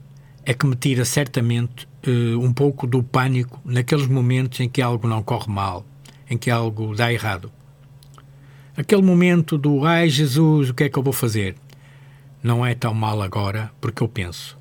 é 0.45 0.53
que 0.53 0.67
me 0.67 0.75
tira 0.75 1.05
certamente 1.05 1.87
eh, 2.05 2.37
um 2.37 2.53
pouco 2.53 2.87
do 2.87 3.03
pânico 3.03 3.61
naqueles 3.65 4.07
momentos 4.07 4.61
em 4.61 4.69
que 4.69 4.83
algo 4.83 5.07
não 5.07 5.23
corre 5.23 5.51
mal, 5.51 5.87
em 6.29 6.37
que 6.37 6.51
algo 6.51 6.95
dá 6.95 7.13
errado. 7.13 7.51
Aquele 8.77 9.03
momento 9.03 9.59
do 9.59 9.85
ai 9.85 10.09
Jesus, 10.09 10.71
o 10.71 10.75
que 10.75 10.85
é 10.85 10.89
que 10.89 10.99
eu 10.99 11.03
vou 11.03 11.13
fazer? 11.13 11.55
Não 12.43 12.65
é 12.65 12.75
tão 12.75 12.95
mal 12.95 13.23
agora, 13.23 13.71
porque 13.81 14.03
eu 14.03 14.09
penso: 14.09 14.59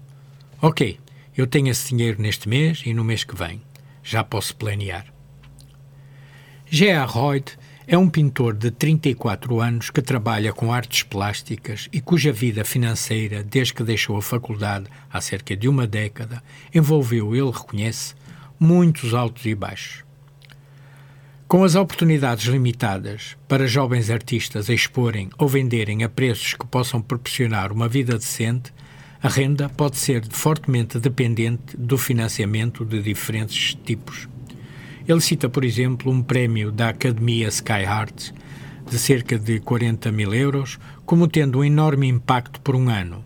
ok, 0.62 1.00
eu 1.36 1.48
tenho 1.48 1.70
esse 1.70 1.89
dinheiro 1.89 2.22
neste 2.22 2.48
mês 2.48 2.84
e 2.86 2.94
no 2.94 3.04
mês 3.04 3.24
que 3.24 3.36
vem, 3.36 3.62
já 4.04 4.24
posso 4.24 4.56
planear. 4.56 5.06
G.A. 6.70 7.06
Reut 7.06 7.58
é 7.88 7.97
um 7.97 8.09
pintor 8.09 8.53
de 8.53 8.69
34 8.71 9.59
anos 9.59 9.89
que 9.89 10.01
trabalha 10.01 10.53
com 10.53 10.71
artes 10.71 11.03
plásticas 11.03 11.89
e 11.91 11.99
cuja 11.99 12.32
vida 12.32 12.63
financeira, 12.63 13.43
desde 13.43 13.73
que 13.73 13.84
deixou 13.84 14.17
a 14.17 14.21
faculdade 14.21 14.86
há 15.11 15.19
cerca 15.19 15.55
de 15.55 15.67
uma 15.67 15.88
década, 15.88 16.43
envolveu, 16.73 17.36
ele 17.36 17.51
reconhece, 17.51 18.13
muitos 18.59 19.13
altos 19.13 19.45
e 19.45 19.55
baixos. 19.55 20.03
Com 21.47 21.63
as 21.65 21.75
oportunidades 21.75 22.45
limitadas 22.45 23.36
para 23.47 23.67
jovens 23.67 24.09
artistas 24.09 24.69
exporem 24.69 25.29
ou 25.38 25.49
venderem 25.49 26.03
a 26.03 26.07
preços 26.07 26.53
que 26.53 26.65
possam 26.65 27.01
proporcionar 27.01 27.73
uma 27.73 27.89
vida 27.89 28.17
decente, 28.17 28.71
a 29.21 29.27
renda 29.27 29.67
pode 29.67 29.97
ser 29.97 30.23
fortemente 30.29 30.97
dependente 30.97 31.75
do 31.75 31.97
financiamento 31.97 32.86
de 32.86 33.01
diferentes 33.01 33.75
tipos. 33.75 34.29
Ele 35.08 35.22
cita, 35.22 35.49
por 35.49 35.64
exemplo, 35.64 36.12
um 36.12 36.22
prémio 36.22 36.72
da 36.72 36.89
Academia 36.89 37.47
Sky 37.47 37.86
Arts 37.86 38.34
de 38.89 38.99
cerca 38.99 39.38
de 39.39 39.60
40 39.60 40.12
mil 40.12 40.34
euros 40.34 40.78
como 41.06 41.28
tendo 41.28 41.60
um 41.60 41.64
enorme 41.64 42.08
impacto 42.08 42.60
por 42.62 42.76
um 42.76 42.89
ano, 42.89 43.24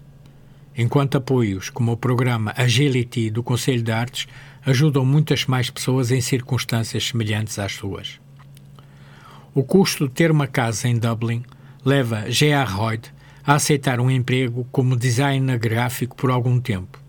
enquanto 0.77 1.17
apoios 1.17 1.69
como 1.69 1.91
o 1.91 1.97
programa 1.97 2.53
Agility 2.55 3.29
do 3.29 3.41
Conselho 3.41 3.81
de 3.81 3.91
Artes 3.91 4.27
ajudam 4.65 5.05
muitas 5.05 5.45
mais 5.45 5.69
pessoas 5.69 6.11
em 6.11 6.21
circunstâncias 6.21 7.07
semelhantes 7.07 7.59
às 7.59 7.73
suas. 7.73 8.19
O 9.53 9.63
custo 9.63 10.07
de 10.07 10.13
ter 10.13 10.31
uma 10.31 10.47
casa 10.47 10.87
em 10.87 10.97
Dublin 10.97 11.43
leva 11.83 12.29
G.A. 12.29 12.63
Reut 12.65 13.11
a 13.45 13.53
aceitar 13.53 13.99
um 13.99 14.09
emprego 14.09 14.67
como 14.71 14.95
designer 14.95 15.59
gráfico 15.59 16.15
por 16.15 16.31
algum 16.31 16.59
tempo, 16.59 16.99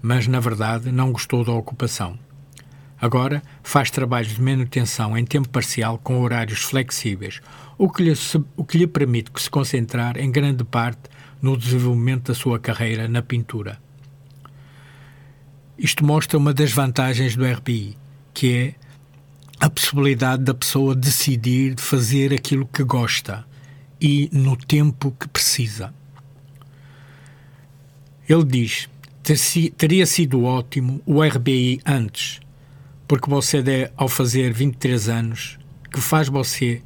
mas 0.00 0.26
na 0.26 0.38
verdade 0.38 0.92
não 0.92 1.12
gostou 1.12 1.44
da 1.44 1.52
ocupação. 1.52 2.18
Agora 3.00 3.42
faz 3.62 3.90
trabalhos 3.90 4.34
de 4.34 4.42
manutenção 4.42 5.16
em 5.16 5.24
tempo 5.24 5.48
parcial 5.48 5.98
com 5.98 6.20
horários 6.20 6.60
flexíveis, 6.62 7.40
o 7.76 7.88
que 7.88 8.02
lhe, 8.02 8.12
o 8.56 8.64
que 8.64 8.78
lhe 8.78 8.86
permite 8.86 9.30
se 9.40 9.48
concentrar 9.48 10.16
em 10.18 10.30
grande 10.32 10.64
parte 10.64 11.02
no 11.40 11.56
desenvolvimento 11.56 12.28
da 12.28 12.34
sua 12.34 12.58
carreira 12.58 13.06
na 13.06 13.22
pintura. 13.22 13.78
Isto 15.78 16.04
mostra 16.04 16.36
uma 16.36 16.52
das 16.52 16.72
vantagens 16.72 17.36
do 17.36 17.44
RBI, 17.46 17.96
que 18.34 18.52
é 18.52 18.74
a 19.60 19.70
possibilidade 19.70 20.42
da 20.42 20.54
pessoa 20.54 20.94
decidir 20.94 21.74
de 21.74 21.82
fazer 21.82 22.32
aquilo 22.34 22.66
que 22.66 22.82
gosta 22.82 23.46
e 24.00 24.28
no 24.32 24.56
tempo 24.56 25.14
que 25.18 25.28
precisa. 25.28 25.94
Ele 28.28 28.44
diz: 28.44 28.88
"Ter 29.22 29.36
si- 29.36 29.70
teria 29.70 30.04
sido 30.04 30.42
ótimo 30.42 31.00
o 31.06 31.22
RBI 31.22 31.80
antes, 31.86 32.40
porque 33.08 33.28
você 33.28 33.58
é, 33.58 33.90
ao 33.96 34.08
fazer 34.08 34.52
23 34.52 35.08
anos, 35.08 35.58
que 35.90 36.00
faz 36.00 36.28
você 36.28 36.82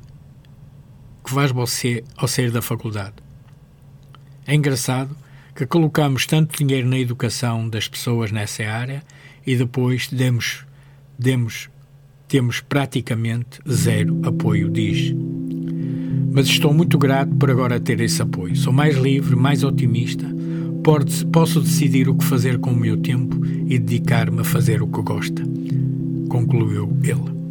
que 1.25 1.31
faz 1.31 1.53
você 1.53 2.03
ao 2.17 2.27
sair 2.27 2.51
da 2.51 2.61
faculdade. 2.61 3.15
É 4.47 4.55
engraçado 4.55 5.17
que 5.55 5.67
colocamos 5.67 6.27
tanto 6.27 6.57
dinheiro 6.57 6.89
na 6.89 6.99
educação 6.99 7.69
das 7.69 7.87
pessoas 7.87 8.33
nessa 8.33 8.65
área 8.65 9.03
e 9.47 9.55
depois 9.55 10.09
demos, 10.09 10.65
demos, 11.19 11.69
temos 12.27 12.61
praticamente 12.61 13.61
zero 13.71 14.21
apoio, 14.25 14.69
diz. 14.71 15.15
Mas 16.33 16.47
estou 16.47 16.73
muito 16.73 16.99
grato 16.99 17.35
por 17.37 17.51
agora 17.51 17.79
ter 17.79 18.01
esse 18.01 18.21
apoio. 18.23 18.57
Sou 18.57 18.73
mais 18.73 18.97
livre, 18.97 19.37
mais 19.37 19.63
otimista, 19.63 20.27
posso 21.31 21.61
decidir 21.61 22.09
o 22.09 22.15
que 22.15 22.25
fazer 22.25 22.59
com 22.59 22.71
o 22.71 22.77
meu 22.77 22.97
tempo 22.97 23.45
e 23.47 23.79
dedicar-me 23.79 24.41
a 24.41 24.45
fazer 24.45 24.83
o 24.83 24.89
que 24.89 25.03
gosta, 25.03 25.43
concluiu 26.33 26.89
ele. 27.05 27.42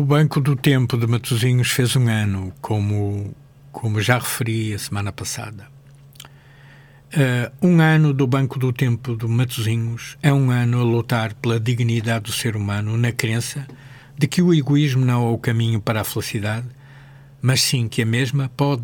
O 0.00 0.02
Banco 0.02 0.40
do 0.40 0.56
Tempo 0.56 0.96
de 0.96 1.06
Matosinhos 1.06 1.72
fez 1.72 1.94
um 1.94 2.08
ano, 2.08 2.54
como, 2.62 3.34
como 3.70 4.00
já 4.00 4.18
referi 4.18 4.72
a 4.72 4.78
semana 4.78 5.12
passada. 5.12 5.68
Uh, 7.12 7.68
um 7.68 7.82
ano 7.82 8.14
do 8.14 8.26
Banco 8.26 8.58
do 8.58 8.72
Tempo 8.72 9.14
de 9.14 9.26
Matosinhos 9.26 10.16
é 10.22 10.32
um 10.32 10.50
ano 10.50 10.80
a 10.80 10.82
lutar 10.82 11.34
pela 11.34 11.60
dignidade 11.60 12.24
do 12.24 12.32
ser 12.32 12.56
humano 12.56 12.96
na 12.96 13.12
crença 13.12 13.66
de 14.16 14.26
que 14.26 14.40
o 14.40 14.54
egoísmo 14.54 15.04
não 15.04 15.28
é 15.28 15.30
o 15.32 15.36
caminho 15.36 15.82
para 15.82 16.00
a 16.00 16.04
felicidade, 16.04 16.68
mas 17.42 17.60
sim 17.60 17.86
que 17.86 18.00
a 18.00 18.06
mesma 18.06 18.50
pode, 18.56 18.82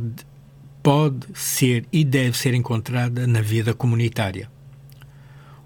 pode 0.83 1.29
ser 1.33 1.87
e 1.91 2.05
deve 2.05 2.37
ser 2.37 2.53
encontrada 2.53 3.27
na 3.27 3.41
vida 3.41 3.73
comunitária. 3.73 4.51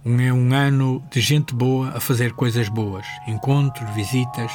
Um, 0.06 0.20
é 0.20 0.32
um 0.32 0.54
ano 0.54 1.02
de 1.10 1.20
gente 1.20 1.52
boa 1.52 1.88
a 1.88 1.98
fazer 1.98 2.34
coisas 2.34 2.68
boas, 2.68 3.04
encontros, 3.26 3.92
visitas, 3.96 4.52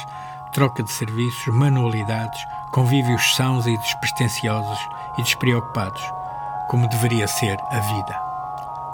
troca 0.56 0.82
de 0.82 0.90
serviços, 0.90 1.54
manualidades, 1.54 2.40
convívios 2.72 3.36
sãos 3.36 3.66
e 3.66 3.76
despretensiosos 3.76 4.78
e 5.18 5.22
despreocupados, 5.22 6.02
como 6.68 6.88
deveria 6.88 7.28
ser 7.28 7.58
a 7.70 7.80
vida. 7.80 8.18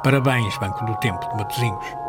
Parabéns, 0.03 0.59
Banco 0.59 0.85
do 0.85 0.97
Tempo 0.97 1.25
de 1.29 1.37
Matosinhos. 1.37 2.02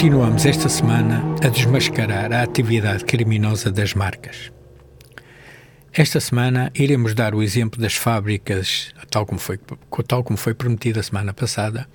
Continuamos 0.00 0.46
esta 0.46 0.68
semana 0.68 1.24
a 1.44 1.48
desmascarar 1.48 2.32
a 2.32 2.44
atividade 2.44 3.04
criminosa 3.04 3.68
das 3.68 3.94
marcas. 3.94 4.52
Esta 5.92 6.20
semana 6.20 6.70
iremos 6.72 7.14
dar 7.14 7.34
o 7.34 7.42
exemplo 7.42 7.80
das 7.80 7.96
fábricas, 7.96 8.94
tal 9.10 9.26
como 9.26 9.40
foi, 9.40 9.58
tal 10.06 10.22
como 10.22 10.36
foi 10.36 10.54
prometido 10.54 11.00
a 11.00 11.02
semana 11.02 11.34
passada, 11.34 11.88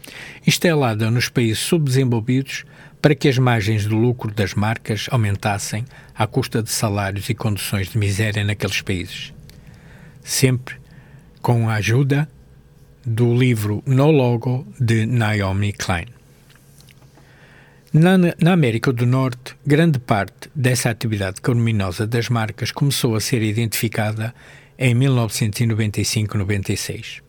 instalada 0.45 1.09
nos 1.09 1.29
países 1.29 1.59
subdesenvolvidos 1.59 2.65
para 3.01 3.15
que 3.15 3.29
as 3.29 3.37
margens 3.37 3.83
de 3.83 3.95
lucro 3.95 4.33
das 4.33 4.53
marcas 4.53 5.07
aumentassem 5.09 5.85
à 6.13 6.27
custa 6.27 6.61
de 6.61 6.71
salários 6.71 7.29
e 7.29 7.33
condições 7.33 7.87
de 7.87 7.97
miséria 7.97 8.43
naqueles 8.43 8.81
países. 8.81 9.33
Sempre 10.21 10.75
com 11.41 11.69
a 11.69 11.75
ajuda 11.75 12.27
do 13.05 13.33
livro 13.33 13.81
No 13.85 14.11
Logo 14.11 14.67
de 14.77 15.05
Naomi 15.05 15.71
Klein. 15.71 16.22
Na, 17.93 18.17
na, 18.17 18.53
América 18.53 18.91
do 18.91 19.05
Norte, 19.05 19.55
grande 19.65 19.99
parte 19.99 20.49
dessa 20.55 20.89
atividade 20.89 21.39
criminosa 21.39 22.05
das 22.07 22.27
marcas 22.27 22.71
começou 22.71 23.15
a 23.15 23.21
ser 23.21 23.43
identificada 23.43 24.33
em 24.79 24.95
1995-96, 24.95 27.21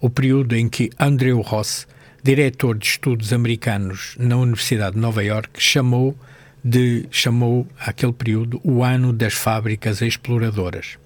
o 0.00 0.10
período 0.10 0.56
em 0.56 0.68
que 0.68 0.90
Andrew 0.98 1.40
Ross 1.40 1.86
diretor 2.22 2.78
de 2.78 2.86
estudos 2.86 3.32
americanos 3.32 4.14
na 4.18 4.36
Universidade 4.36 4.94
de 4.94 5.00
Nova 5.00 5.24
York, 5.24 5.60
chamou 5.60 6.16
de 6.64 7.06
chamou 7.10 7.66
aquele 7.80 8.12
período 8.12 8.60
o 8.62 8.84
ano 8.84 9.12
das 9.12 9.34
fábricas 9.34 10.00
exploradoras. 10.00 10.96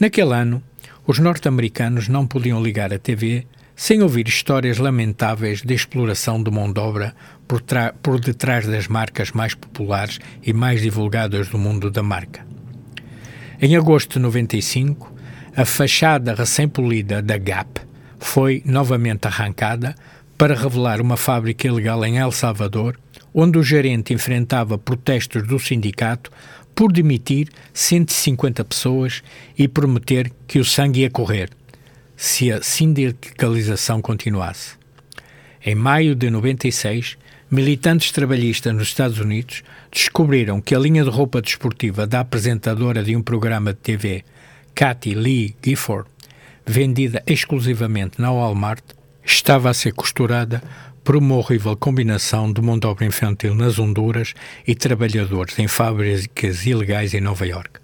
Naquele 0.00 0.34
ano, 0.34 0.60
os 1.06 1.20
norte-americanos 1.20 2.08
não 2.08 2.26
podiam 2.26 2.60
ligar 2.60 2.92
a 2.92 2.98
TV 2.98 3.46
sem 3.76 4.02
ouvir 4.02 4.26
histórias 4.26 4.78
lamentáveis 4.78 5.62
de 5.62 5.72
exploração 5.72 6.42
de 6.42 6.50
mão 6.50 6.72
de 6.72 6.80
obra 6.80 7.14
por, 7.52 7.62
por 8.00 8.18
detrás 8.18 8.66
das 8.66 8.88
marcas 8.88 9.30
mais 9.32 9.54
populares 9.54 10.18
e 10.42 10.54
mais 10.54 10.80
divulgadas 10.80 11.48
do 11.48 11.58
mundo 11.58 11.90
da 11.90 12.02
marca. 12.02 12.46
Em 13.60 13.76
agosto 13.76 14.14
de 14.14 14.20
95, 14.20 15.12
a 15.54 15.66
fachada 15.66 16.34
recém-polida 16.34 17.20
da 17.20 17.36
Gap 17.36 17.82
foi 18.18 18.62
novamente 18.64 19.26
arrancada 19.26 19.94
para 20.38 20.54
revelar 20.54 21.00
uma 21.02 21.18
fábrica 21.18 21.66
ilegal 21.66 22.02
em 22.06 22.18
El 22.18 22.32
Salvador, 22.32 22.98
onde 23.34 23.58
o 23.58 23.62
gerente 23.62 24.14
enfrentava 24.14 24.78
protestos 24.78 25.46
do 25.46 25.58
sindicato 25.58 26.30
por 26.74 26.90
demitir 26.90 27.48
150 27.74 28.64
pessoas 28.64 29.22
e 29.58 29.68
prometer 29.68 30.32
que 30.46 30.58
o 30.58 30.64
sangue 30.64 31.00
ia 31.00 31.10
correr 31.10 31.50
se 32.16 32.50
a 32.50 32.62
sindicalização 32.62 34.00
continuasse. 34.00 34.76
Em 35.64 35.74
maio 35.74 36.14
de 36.14 36.30
96, 36.30 37.18
militantes 37.52 38.10
trabalhistas 38.10 38.74
nos 38.74 38.88
Estados 38.88 39.18
Unidos 39.18 39.62
descobriram 39.92 40.58
que 40.58 40.74
a 40.74 40.78
linha 40.78 41.04
de 41.04 41.10
roupa 41.10 41.42
desportiva 41.42 42.06
da 42.06 42.20
apresentadora 42.20 43.02
de 43.02 43.14
um 43.14 43.20
programa 43.20 43.74
de 43.74 43.78
TV, 43.78 44.24
Kathy 44.74 45.14
Lee 45.14 45.54
Gifford, 45.62 46.08
vendida 46.66 47.22
exclusivamente 47.26 48.18
na 48.18 48.32
Walmart, 48.32 48.82
estava 49.22 49.68
a 49.68 49.74
ser 49.74 49.92
costurada 49.92 50.62
por 51.04 51.14
uma 51.14 51.34
horrível 51.34 51.76
combinação 51.76 52.50
de 52.50 52.62
mão 52.62 52.78
de 52.78 52.86
obra 52.86 53.04
infantil 53.04 53.54
nas 53.54 53.78
Honduras 53.78 54.32
e 54.66 54.74
trabalhadores 54.74 55.58
em 55.58 55.68
fábricas 55.68 56.64
ilegais 56.64 57.12
em 57.12 57.20
Nova 57.20 57.46
York. 57.46 57.80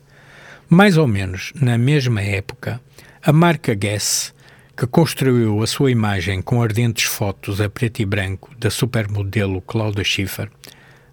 Mais 0.67 0.97
ou 0.97 1.07
menos 1.07 1.53
na 1.55 1.77
mesma 1.77 2.23
época, 2.23 2.81
a 3.23 3.35
marca 3.35 3.75
Guess, 3.75 4.33
que 4.79 4.87
construiu 4.87 5.61
a 5.61 5.67
sua 5.67 5.91
imagem 5.91 6.41
com 6.41 6.63
ardentes 6.63 7.03
fotos 7.03 7.61
a 7.61 7.69
preto 7.69 8.01
e 8.01 8.07
branco 8.07 8.49
da 8.57 8.71
supermodelo 8.71 9.61
Claudia 9.61 10.05
Schiffer, 10.05 10.49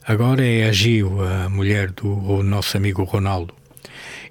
agora 0.05 0.45
é 0.45 0.70
a 0.70 0.72
Gil, 0.72 1.20
a 1.20 1.49
mulher 1.49 1.89
do 1.89 2.43
nosso 2.43 2.78
amigo 2.78 3.03
Ronaldo, 3.03 3.55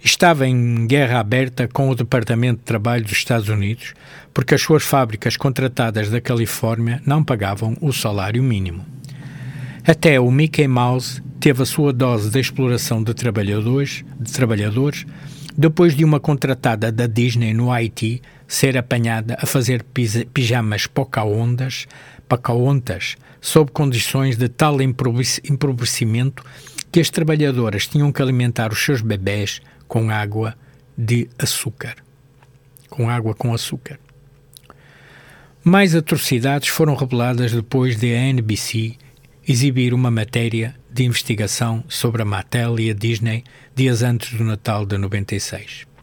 estava 0.05 0.47
em 0.47 0.87
guerra 0.87 1.19
aberta 1.19 1.67
com 1.67 1.89
o 1.89 1.97
Departamento 1.97 2.61
de 2.61 2.65
Trabalho 2.65 3.03
dos 3.03 3.11
Estados 3.11 3.49
Unidos 3.49 3.93
porque 4.33 4.55
as 4.55 4.63
suas 4.63 4.85
fábricas 4.85 5.37
contratadas 5.37 6.09
da 6.11 6.21
Califórnia 6.21 7.03
não 7.05 7.25
pagavam 7.25 7.77
o 7.81 7.93
salário 7.93 8.41
mínimo. 8.41 8.87
Até 9.85 10.21
o 10.21 10.31
Mickey 10.31 10.69
Mouse 10.69 11.21
teve 11.41 11.61
a 11.61 11.67
sua 11.67 11.93
dose 11.93 12.31
de 12.31 12.39
exploração 12.39 13.03
de 13.03 13.13
trabalhadores, 13.13 14.05
de 14.17 14.33
trabalhadores 14.33 15.05
depois 15.57 15.97
de 15.97 16.05
uma 16.05 16.21
contratada 16.21 16.93
da 16.93 17.09
Disney 17.09 17.53
no 17.53 17.73
Haiti 17.73 18.23
ser 18.47 18.77
apanhada 18.77 19.37
a 19.41 19.47
fazer 19.47 19.85
pijamas 20.33 20.87
Pocahontas, 20.87 21.87
Pocahontas 22.29 23.17
sob 23.41 23.71
condições 23.71 24.37
de 24.37 24.49
tal 24.49 24.79
empobrecimento 24.81 26.45
que 26.91 27.01
as 27.01 27.11
trabalhadoras 27.11 27.87
tinham 27.87 28.13
que 28.13 28.23
alimentar 28.23 28.73
os 28.73 28.83
seus 28.83 29.01
bebés 29.01 29.61
com 29.87 30.11
água 30.11 30.57
de 30.97 31.29
açúcar. 31.39 31.97
Com 32.89 33.11
água 33.11 33.35
com 33.35 33.53
açúcar. 33.53 33.99
Mais 35.63 35.95
atrocidades 35.95 36.69
foram 36.69 36.95
reveladas 36.95 37.53
depois 37.53 37.97
de 37.97 38.15
a 38.15 38.19
NBC 38.19 38.97
exibir 39.47 39.93
uma 39.93 40.11
matéria 40.11 40.75
de 40.91 41.05
investigação 41.05 41.85
sobre 41.89 42.23
a 42.23 42.25
Mattel 42.25 42.79
e 42.79 42.91
a 42.91 42.95
Disney 42.95 43.45
dias 43.75 44.03
antes 44.03 44.33
do 44.35 44.45
Natal 44.45 44.87
de 44.87 44.97
96. 44.97 45.94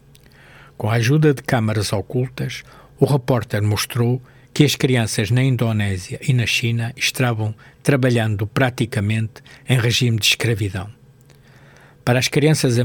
Com 0.82 0.90
a 0.90 0.94
ajuda 0.94 1.32
de 1.32 1.44
câmaras 1.44 1.92
ocultas, 1.92 2.64
o 2.98 3.04
repórter 3.04 3.62
mostrou 3.62 4.20
que 4.52 4.64
as 4.64 4.74
crianças 4.74 5.30
na 5.30 5.40
Indonésia 5.40 6.18
e 6.26 6.32
na 6.32 6.44
China 6.44 6.92
estavam 6.96 7.54
trabalhando 7.84 8.48
praticamente 8.48 9.44
em 9.68 9.78
regime 9.78 10.18
de 10.18 10.26
escravidão. 10.26 10.90
Para 12.04 12.18
as 12.18 12.26
crianças 12.26 12.84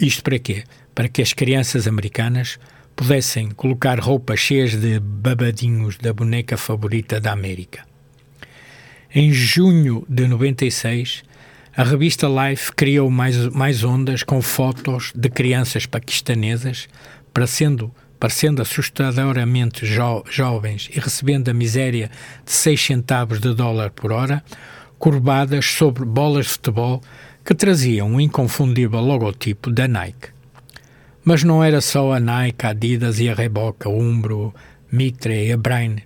isto 0.00 0.22
para 0.22 0.38
quê? 0.38 0.64
Para 0.94 1.10
que 1.10 1.20
as 1.20 1.34
crianças 1.34 1.86
americanas 1.86 2.58
pudessem 2.96 3.50
colocar 3.50 4.00
roupas 4.00 4.40
cheias 4.40 4.74
de 4.74 4.98
babadinhos 4.98 5.98
da 5.98 6.14
boneca 6.14 6.56
favorita 6.56 7.20
da 7.20 7.32
América. 7.32 7.84
Em 9.14 9.30
junho 9.30 10.06
de 10.08 10.26
96, 10.26 11.22
a 11.76 11.84
revista 11.84 12.26
Life 12.26 12.72
criou 12.72 13.10
mais, 13.10 13.46
mais 13.48 13.84
ondas 13.84 14.22
com 14.22 14.42
fotos 14.42 15.12
de 15.14 15.28
crianças 15.28 15.86
paquistanesas, 15.86 16.88
parecendo, 17.32 17.92
parecendo 18.18 18.60
assustadoramente 18.60 19.86
jo, 19.86 20.24
jovens 20.28 20.90
e 20.92 20.98
recebendo 20.98 21.48
a 21.48 21.54
miséria 21.54 22.10
de 22.44 22.52
6 22.52 22.80
centavos 22.80 23.40
de 23.40 23.54
dólar 23.54 23.90
por 23.90 24.10
hora, 24.10 24.42
curvadas 24.98 25.64
sobre 25.64 26.04
bolas 26.04 26.46
de 26.46 26.52
futebol 26.52 27.00
que 27.44 27.54
traziam 27.54 28.08
um 28.08 28.20
inconfundível 28.20 29.00
logotipo 29.00 29.70
da 29.70 29.86
Nike. 29.86 30.28
Mas 31.24 31.44
não 31.44 31.62
era 31.62 31.80
só 31.80 32.12
a 32.12 32.18
Nike, 32.18 32.66
a 32.66 32.70
Adidas 32.70 33.20
e 33.20 33.28
a 33.28 33.34
Reebok, 33.34 33.86
a 33.86 33.90
Umbro, 33.90 34.52
Mitre 34.90 35.46
e 35.46 35.52
a 35.52 35.56
Brain 35.56 35.98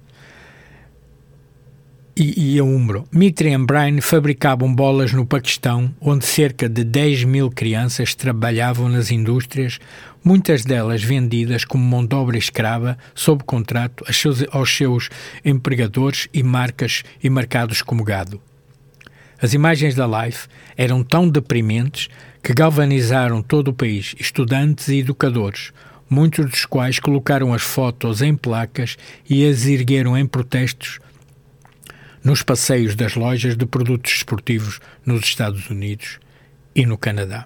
e, 2.16 2.54
e, 2.54 2.58
a 2.58 2.64
Umbro. 2.64 3.04
Mitre 3.10 3.52
e 3.52 3.58
Brain 3.58 4.00
fabricavam 4.00 4.72
bolas 4.72 5.12
no 5.12 5.26
Paquistão, 5.26 5.92
onde 6.00 6.24
cerca 6.24 6.68
de 6.68 6.84
10 6.84 7.24
mil 7.24 7.50
crianças 7.50 8.14
trabalhavam 8.14 8.88
nas 8.88 9.10
indústrias, 9.10 9.78
muitas 10.22 10.64
delas 10.64 11.02
vendidas 11.02 11.64
como 11.64 11.84
mão 11.84 12.06
de 12.06 12.14
obra 12.14 12.38
escrava, 12.38 12.96
sob 13.14 13.42
contrato 13.44 14.04
aos 14.06 14.16
seus, 14.16 14.44
aos 14.50 14.76
seus 14.76 15.08
empregadores 15.44 16.28
e 16.32 16.42
marcas 16.42 17.02
e 17.22 17.28
marcados 17.28 17.82
como 17.82 18.04
gado. 18.04 18.40
As 19.42 19.52
imagens 19.52 19.94
da 19.94 20.06
Life 20.06 20.46
eram 20.76 21.02
tão 21.02 21.28
deprimentes 21.28 22.08
que 22.42 22.54
galvanizaram 22.54 23.42
todo 23.42 23.68
o 23.68 23.74
país, 23.74 24.14
estudantes 24.18 24.88
e 24.88 24.98
educadores, 24.98 25.72
muitos 26.08 26.48
dos 26.48 26.64
quais 26.64 27.00
colocaram 27.00 27.52
as 27.52 27.62
fotos 27.62 28.22
em 28.22 28.36
placas 28.36 28.96
e 29.28 29.44
as 29.46 29.66
ergueram 29.66 30.16
em 30.16 30.26
protestos 30.26 31.00
nos 32.24 32.42
passeios 32.42 32.96
das 32.96 33.14
lojas 33.14 33.54
de 33.54 33.66
produtos 33.66 34.12
esportivos 34.12 34.80
nos 35.04 35.22
Estados 35.22 35.68
Unidos 35.68 36.18
e 36.74 36.86
no 36.86 36.96
Canadá. 36.96 37.44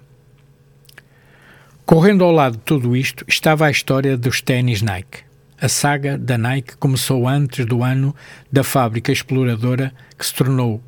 Correndo 1.85 2.23
ao 2.23 2.31
lado 2.31 2.53
de 2.53 2.63
tudo 2.63 2.95
isto 2.95 3.25
estava 3.27 3.65
a 3.65 3.71
história 3.71 4.17
dos 4.17 4.41
ténis 4.41 4.81
Nike. 4.81 5.23
A 5.61 5.67
saga 5.67 6.17
da 6.17 6.37
Nike 6.37 6.77
começou 6.77 7.27
antes 7.27 7.65
do 7.65 7.83
ano 7.83 8.15
da 8.49 8.63
fábrica 8.63 9.11
exploradora 9.11 9.93
que 10.17 10.25
se 10.25 10.33
tornou 10.33 10.81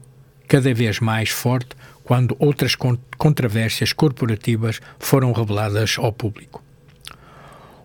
cada 0.48 0.74
vez 0.74 1.00
mais 1.00 1.30
forte 1.30 1.76
quando 2.04 2.36
outras 2.40 2.76
controvérsias 3.18 3.92
corporativas 3.92 4.80
foram 5.00 5.34
reveladas 5.34 5.96
ao 5.98 6.14
público. 6.14 6.64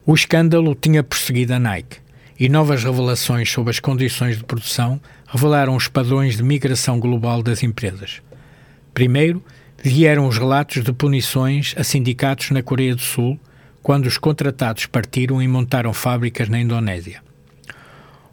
O 0.04 0.14
escândalo 0.14 0.74
tinha 0.74 1.02
perseguido 1.02 1.54
a 1.54 1.58
Nike 1.58 1.98
e 2.38 2.48
novas 2.48 2.84
revelações 2.84 3.50
sobre 3.50 3.70
as 3.70 3.80
condições 3.80 4.36
de 4.36 4.44
produção 4.44 5.00
revelaram 5.26 5.74
os 5.74 5.88
padrões 5.88 6.36
de 6.36 6.42
migração 6.42 7.00
global 7.00 7.42
das 7.42 7.62
empresas. 7.62 8.22
Primeiro, 8.94 9.42
vieram 9.82 10.26
os 10.26 10.38
relatos 10.38 10.82
de 10.82 10.92
punições 10.92 11.74
a 11.76 11.84
sindicatos 11.84 12.50
na 12.50 12.62
Coreia 12.62 12.94
do 12.94 13.02
Sul 13.02 13.38
quando 13.82 14.06
os 14.06 14.18
contratados 14.18 14.86
partiram 14.86 15.40
e 15.40 15.46
montaram 15.46 15.92
fábricas 15.92 16.48
na 16.48 16.58
Indonésia. 16.58 17.22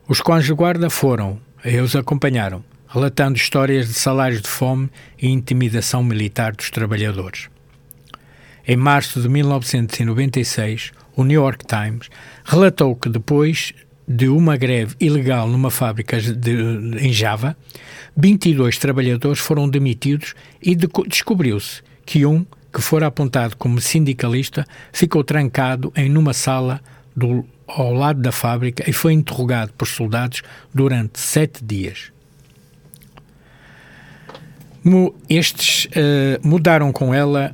Os 0.07 0.19
cães 0.19 0.45
de 0.45 0.53
guarda 0.53 0.89
foram, 0.89 1.39
e 1.63 1.79
os 1.79 1.95
acompanharam, 1.95 2.63
relatando 2.87 3.37
histórias 3.37 3.87
de 3.87 3.93
salários 3.93 4.41
de 4.41 4.47
fome 4.47 4.89
e 5.21 5.27
intimidação 5.27 6.03
militar 6.03 6.55
dos 6.55 6.69
trabalhadores. 6.69 7.49
Em 8.67 8.77
março 8.77 9.21
de 9.21 9.29
1996, 9.29 10.91
o 11.15 11.23
New 11.23 11.41
York 11.41 11.65
Times 11.65 12.09
relatou 12.43 12.95
que 12.95 13.09
depois 13.09 13.73
de 14.07 14.27
uma 14.27 14.57
greve 14.57 14.95
ilegal 14.99 15.47
numa 15.47 15.71
fábrica 15.71 16.19
de, 16.21 16.51
em 16.99 17.11
Java, 17.11 17.55
22 18.15 18.77
trabalhadores 18.77 19.39
foram 19.39 19.67
demitidos 19.67 20.33
e 20.61 20.75
de, 20.75 20.87
descobriu-se 21.07 21.81
que 22.05 22.25
um, 22.25 22.45
que 22.71 22.81
fora 22.81 23.07
apontado 23.07 23.55
como 23.55 23.79
sindicalista, 23.79 24.65
ficou 24.91 25.23
trancado 25.23 25.93
em 25.95 26.09
numa 26.09 26.33
sala 26.33 26.81
do, 27.15 27.45
ao 27.67 27.93
lado 27.93 28.19
da 28.21 28.31
fábrica 28.31 28.89
e 28.89 28.93
foi 28.93 29.13
interrogado 29.13 29.71
por 29.73 29.87
soldados 29.87 30.41
durante 30.73 31.19
sete 31.19 31.63
dias. 31.63 32.11
Estes 35.29 35.85
uh, 35.85 36.45
mudaram 36.45 36.91
com 36.91 37.13
ela 37.13 37.53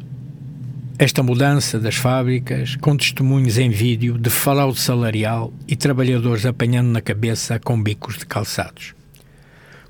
esta 1.00 1.24
mudança 1.24 1.80
das 1.80 1.96
fábricas, 1.96 2.76
com 2.76 2.98
testemunhos 2.98 3.58
em 3.58 3.70
vídeo 3.70 4.18
de 4.18 4.30
fraude 4.30 4.82
salarial 4.82 5.54
e 5.66 5.74
trabalhadores 5.74 6.46
apanhando 6.46 6.90
na 6.90 7.00
cabeça 7.00 7.58
com 7.58 7.82
bicos 7.82 8.18
de 8.18 8.26
calçados. 8.26 8.94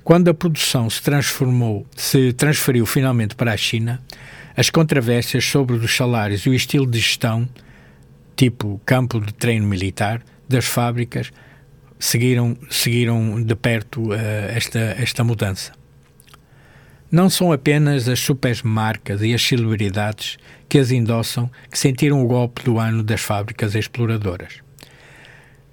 Quando 0.04 0.28
a 0.28 0.34
produção 0.34 0.88
se 0.88 1.02
transformou, 1.02 1.84
se 1.96 2.32
transferiu 2.32 2.86
finalmente 2.86 3.34
para 3.34 3.52
a 3.52 3.56
China, 3.56 4.00
as 4.56 4.70
controvérsias 4.70 5.44
sobre 5.44 5.74
os 5.74 5.96
salários 5.96 6.42
e 6.42 6.50
o 6.50 6.54
estilo 6.54 6.86
de 6.86 7.00
gestão, 7.00 7.48
tipo 8.36 8.80
campo 8.86 9.20
de 9.20 9.34
treino 9.34 9.66
militar, 9.66 10.22
das 10.48 10.66
fábricas, 10.66 11.32
seguiram, 11.98 12.56
seguiram 12.70 13.42
de 13.42 13.56
perto 13.56 14.10
uh, 14.10 14.14
esta, 14.54 14.78
esta 14.78 15.24
mudança. 15.24 15.72
Não 17.10 17.28
são 17.28 17.50
apenas 17.50 18.08
as 18.08 18.20
supermarcas 18.20 19.20
e 19.22 19.34
as 19.34 19.42
celebridades 19.42 20.38
que 20.70 20.78
as 20.78 20.92
endossam 20.92 21.50
que 21.68 21.76
sentiram 21.76 22.24
o 22.24 22.28
golpe 22.28 22.62
do 22.62 22.78
ano 22.78 23.02
das 23.02 23.20
fábricas 23.20 23.74
exploradoras. 23.74 24.62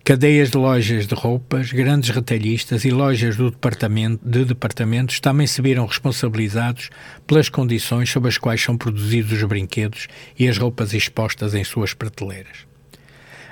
Cadeias 0.03 0.49
de 0.49 0.57
lojas 0.57 1.05
de 1.05 1.13
roupas, 1.13 1.71
grandes 1.71 2.09
retalhistas 2.09 2.83
e 2.83 2.89
lojas 2.89 3.35
departamento, 3.35 4.27
de 4.27 4.43
departamentos 4.43 5.19
também 5.19 5.45
se 5.45 5.61
viram 5.61 5.85
responsabilizados 5.85 6.89
pelas 7.27 7.47
condições 7.47 8.09
sob 8.09 8.27
as 8.27 8.39
quais 8.39 8.61
são 8.61 8.75
produzidos 8.75 9.33
os 9.33 9.43
brinquedos 9.43 10.07
e 10.39 10.47
as 10.47 10.57
roupas 10.57 10.93
expostas 10.93 11.53
em 11.53 11.63
suas 11.63 11.93
prateleiras. 11.93 12.65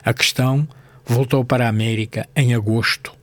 A 0.04 0.14
questão 0.14 0.68
voltou 1.06 1.46
para 1.46 1.66
a 1.66 1.70
América 1.70 2.28
em 2.36 2.56
agosto 2.56 3.14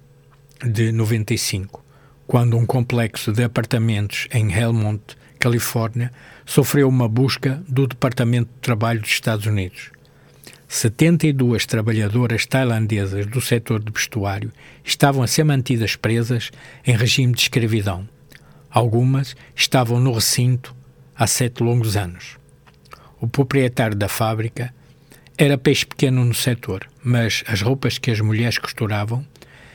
de 0.64 0.92
95, 0.92 1.84
quando 2.26 2.56
um 2.56 2.66
complexo 2.66 3.32
de 3.32 3.42
apartamentos 3.42 4.28
em 4.32 4.52
Helmont, 4.52 5.16
Califórnia, 5.42 6.12
sofreu 6.46 6.88
uma 6.88 7.08
busca 7.08 7.60
do 7.68 7.88
Departamento 7.88 8.48
de 8.54 8.60
Trabalho 8.60 9.00
dos 9.00 9.10
Estados 9.10 9.44
Unidos. 9.44 9.90
72 10.68 11.66
trabalhadoras 11.66 12.46
tailandesas 12.46 13.26
do 13.26 13.40
setor 13.40 13.82
de 13.82 13.90
vestuário 13.90 14.52
estavam 14.84 15.20
a 15.20 15.26
ser 15.26 15.42
mantidas 15.42 15.96
presas 15.96 16.52
em 16.86 16.96
regime 16.96 17.34
de 17.34 17.42
escravidão. 17.42 18.08
Algumas 18.70 19.34
estavam 19.56 19.98
no 19.98 20.12
recinto 20.12 20.72
há 21.16 21.26
sete 21.26 21.60
longos 21.60 21.96
anos. 21.96 22.38
O 23.20 23.26
proprietário 23.26 23.96
da 23.96 24.08
fábrica 24.08 24.72
era 25.36 25.58
peixe 25.58 25.84
pequeno 25.84 26.24
no 26.24 26.34
setor, 26.34 26.88
mas 27.02 27.42
as 27.48 27.62
roupas 27.62 27.98
que 27.98 28.12
as 28.12 28.20
mulheres 28.20 28.58
costuravam 28.58 29.26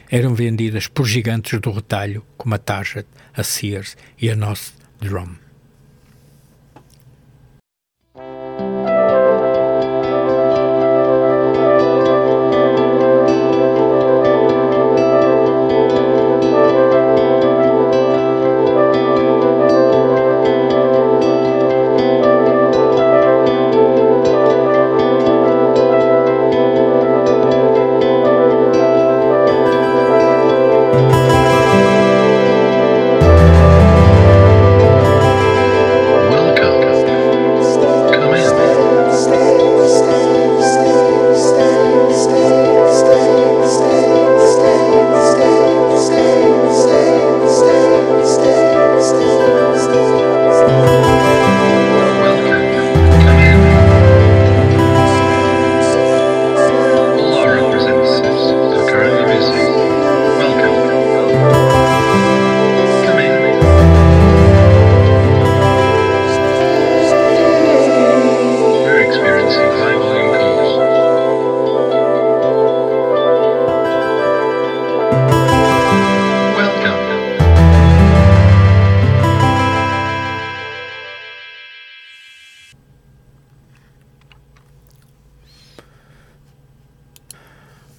eram 0.10 0.34
vendidas 0.34 0.88
por 0.88 1.06
gigantes 1.06 1.60
do 1.60 1.72
retalho 1.72 2.24
como 2.38 2.56
a 2.56 2.58
Target, 2.58 3.06
a 3.36 3.44
Sears 3.44 3.98
e 4.18 4.30
a 4.30 4.36
North 4.36 4.72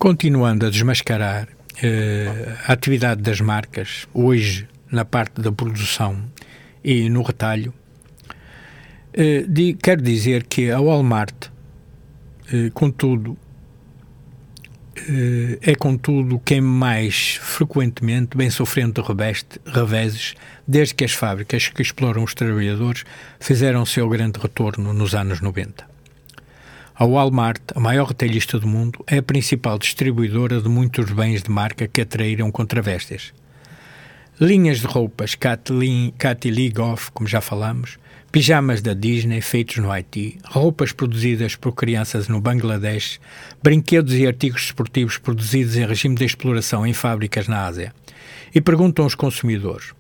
continuando 0.09 0.65
a 0.65 0.71
desmascarar 0.71 1.47
uh, 1.47 2.57
a 2.67 2.73
atividade 2.73 3.21
das 3.21 3.43
marcas, 3.43 4.09
hoje 4.15 4.67
na 4.91 5.05
parte 5.05 5.39
da 5.39 5.53
produção 5.53 6.25
e 6.83 7.11
no 7.11 7.21
retalho, 7.21 7.75
uh, 9.13 9.47
de, 9.47 9.75
quero 9.75 10.01
dizer 10.01 10.45
que 10.45 10.71
a 10.71 10.81
Walmart, 10.81 11.49
uh, 11.49 12.71
contudo, 12.73 13.37
é 15.61 15.75
contudo 15.75 16.41
quem 16.43 16.63
mais 16.63 17.39
frequentemente 17.43 18.35
vem 18.35 18.49
sofrendo 18.49 19.03
reveste, 19.03 19.61
reveses 19.67 20.35
desde 20.67 20.95
que 20.95 21.05
as 21.05 21.13
fábricas 21.13 21.69
que 21.69 21.83
exploram 21.83 22.25
os 22.25 22.33
trabalhadores 22.33 23.05
fizeram 23.39 23.85
seu 23.85 24.09
grande 24.09 24.41
retorno 24.41 24.95
nos 24.95 25.15
anos 25.15 25.43
90. 25.43 25.98
A 27.01 27.05
Walmart, 27.05 27.63
a 27.77 27.79
maior 27.79 28.09
retalhista 28.09 28.59
do 28.59 28.67
mundo, 28.67 29.05
é 29.07 29.19
a 29.19 29.23
principal 29.23 29.79
distribuidora 29.79 30.61
de 30.61 30.69
muitos 30.69 31.09
bens 31.13 31.45
de 31.45 31.49
marca 31.49 31.87
que 31.87 32.01
atraíram 32.01 32.51
contravestes. 32.51 33.33
Linhas 34.41 34.81
de 34.81 34.87
roupas 34.89 35.37
Katy 35.37 36.51
Lee 36.51 36.71
Goff, 36.71 37.13
como 37.13 37.29
já 37.29 37.41
falamos, 37.41 38.01
pijamas 38.33 38.83
da 38.83 38.95
Disney 38.95 39.41
feitos 39.41 39.77
no 39.77 39.93
Haiti, 39.93 40.39
roupas 40.45 40.91
produzidas 40.91 41.55
por 41.55 41.71
crianças 41.71 42.27
no 42.27 42.41
Bangladesh, 42.41 43.21
brinquedos 43.63 44.15
e 44.15 44.27
artigos 44.27 44.63
esportivos 44.63 45.19
produzidos 45.19 45.77
em 45.77 45.87
regime 45.87 46.17
de 46.17 46.25
exploração 46.25 46.85
em 46.85 46.93
fábricas 46.93 47.47
na 47.47 47.65
Ásia. 47.65 47.95
E 48.53 48.61
perguntam 48.61 49.05
aos 49.05 49.15
consumidores: 49.15 49.93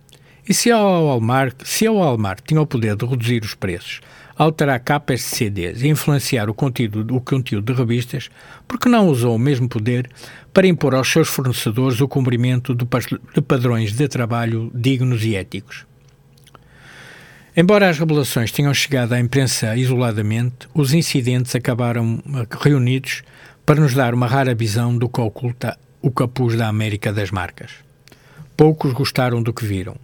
e 0.49 0.55
se 0.55 0.73
a 0.73 0.79
Walmart, 0.79 1.55
se 1.63 1.87
a 1.87 1.93
Walmart 1.93 2.41
tinha 2.45 2.61
o 2.61 2.67
poder 2.67 2.97
de 2.97 3.05
reduzir 3.05 3.45
os 3.45 3.55
preços, 3.55 4.01
alterar 4.39 4.79
capas 4.79 5.19
de 5.19 5.27
CDs 5.27 5.83
e 5.83 5.89
influenciar 5.89 6.49
o 6.49 6.55
conteúdo, 6.55 7.17
o 7.17 7.21
conteúdo 7.21 7.73
de 7.73 7.79
revistas, 7.79 8.31
porque 8.69 8.89
não 8.89 9.09
usou 9.09 9.35
o 9.35 9.39
mesmo 9.39 9.69
poder 9.69 10.09
para 10.55 10.69
impor 10.69 10.95
aos 10.95 11.11
seus 11.11 11.29
fornecedores 11.29 12.01
o 12.01 12.07
cumprimento 12.07 12.73
de 12.75 13.43
padrões 13.43 13.93
de 13.93 14.07
trabalho 14.07 14.71
dignos 14.73 15.25
e 15.25 15.35
éticos. 15.35 15.85
Embora 17.57 17.91
as 17.91 17.99
revelações 17.99 18.53
tenham 18.53 18.73
chegado 18.73 19.13
à 19.13 19.19
imprensa 19.19 19.75
isoladamente, 19.75 20.69
os 20.73 20.95
incidentes 20.95 21.57
acabaram 21.57 22.23
eh, 22.29 22.47
reunidos 22.61 23.25
para 23.67 23.81
nos 23.81 23.95
dar 23.95 24.15
uma 24.15 24.29
rara 24.29 24.55
visão 24.55 24.97
do 24.97 25.09
que 25.09 25.21
oculta 25.21 25.77
o 26.01 26.13
capuz 26.13 26.57
da 26.57 26.69
América 26.69 27.13
das 27.13 27.33
marcas. 27.33 27.73
Poucos 28.57 28.93
gostaram 28.93 29.43
do 29.43 29.53
que 29.53 29.67
viram. 29.67 29.97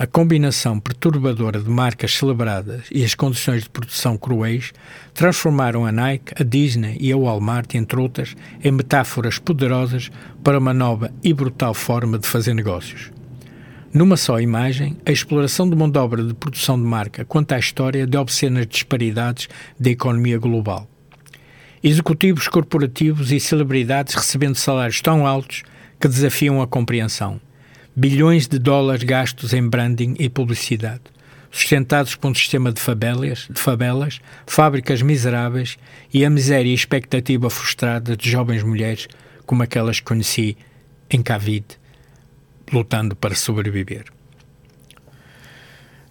A 0.00 0.06
combinação 0.06 0.78
perturbadora 0.78 1.60
de 1.60 1.68
marcas 1.68 2.14
celebradas 2.14 2.84
e 2.88 3.04
as 3.04 3.16
condições 3.16 3.64
de 3.64 3.68
produção 3.68 4.16
cruéis 4.16 4.72
transformaram 5.12 5.84
a 5.84 5.90
Nike, 5.90 6.34
a 6.40 6.44
Disney 6.44 6.96
e 7.00 7.12
a 7.12 7.16
Walmart, 7.16 7.74
entre 7.74 7.98
outras, 7.98 8.36
em 8.62 8.70
metáforas 8.70 9.40
poderosas 9.40 10.08
para 10.44 10.56
uma 10.56 10.72
nova 10.72 11.12
e 11.20 11.34
brutal 11.34 11.74
forma 11.74 12.16
de 12.16 12.28
fazer 12.28 12.54
negócios. 12.54 13.10
Numa 13.92 14.16
só 14.16 14.40
imagem, 14.40 14.96
a 15.04 15.10
exploração 15.10 15.68
de 15.68 15.74
mão 15.74 15.90
de 15.90 15.98
obra 15.98 16.22
de 16.22 16.32
produção 16.32 16.80
de 16.80 16.86
marca 16.86 17.24
conta 17.24 17.56
a 17.56 17.58
história 17.58 18.06
de 18.06 18.16
obscenas 18.16 18.68
disparidades 18.68 19.48
da 19.80 19.90
economia 19.90 20.38
global. 20.38 20.88
Executivos 21.82 22.46
corporativos 22.46 23.32
e 23.32 23.40
celebridades 23.40 24.14
recebendo 24.14 24.54
salários 24.54 25.00
tão 25.00 25.26
altos 25.26 25.64
que 25.98 26.06
desafiam 26.06 26.62
a 26.62 26.68
compreensão 26.68 27.40
bilhões 27.98 28.46
de 28.46 28.60
dólares 28.60 29.02
gastos 29.02 29.52
em 29.52 29.68
branding 29.68 30.14
e 30.20 30.28
publicidade, 30.28 31.02
sustentados 31.50 32.14
por 32.14 32.30
um 32.30 32.34
sistema 32.34 32.70
de 32.70 32.80
favelas, 32.80 33.48
de 33.50 33.60
favelas, 33.60 34.20
fábricas 34.46 35.02
miseráveis 35.02 35.76
e 36.14 36.24
a 36.24 36.30
miséria 36.30 36.70
e 36.70 36.74
expectativa 36.74 37.50
frustrada 37.50 38.16
de 38.16 38.30
jovens 38.30 38.62
mulheres 38.62 39.08
como 39.44 39.64
aquelas 39.64 39.98
que 39.98 40.06
conheci 40.06 40.56
em 41.10 41.20
Cavite, 41.20 41.76
lutando 42.72 43.16
para 43.16 43.34
sobreviver. 43.34 44.04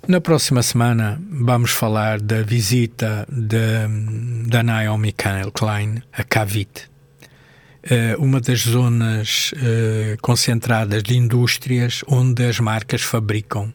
Na 0.06 0.20
próxima 0.20 0.62
semana 0.64 1.22
vamos 1.30 1.72
falar 1.72 2.20
da 2.20 2.42
visita 2.42 3.26
da 3.30 4.62
Naomi 4.62 5.14
Klein 5.54 6.04
a 6.12 6.24
Cavite 6.26 6.97
uma 8.18 8.42
das 8.42 8.62
zonas 8.62 9.54
eh, 9.62 10.18
concentradas 10.22 11.04
de 11.04 11.16
indústrias 11.16 12.04
onde 12.08 12.46
as 12.46 12.60
marcas 12.60 13.02
fabricam, 13.02 13.72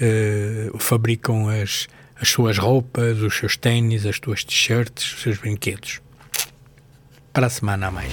eh, 0.00 0.70
fabricam 0.78 1.48
as, 1.48 1.86
as 2.20 2.28
suas 2.28 2.56
roupas, 2.56 3.18
os 3.18 3.36
seus 3.36 3.56
ténis, 3.56 4.06
as 4.06 4.18
suas 4.22 4.42
t-shirts, 4.42 5.14
os 5.14 5.22
seus 5.22 5.38
brinquedos. 5.38 6.00
Para 7.32 7.46
a 7.46 7.50
semana 7.50 7.88
a 7.88 7.90
mais. 7.90 8.12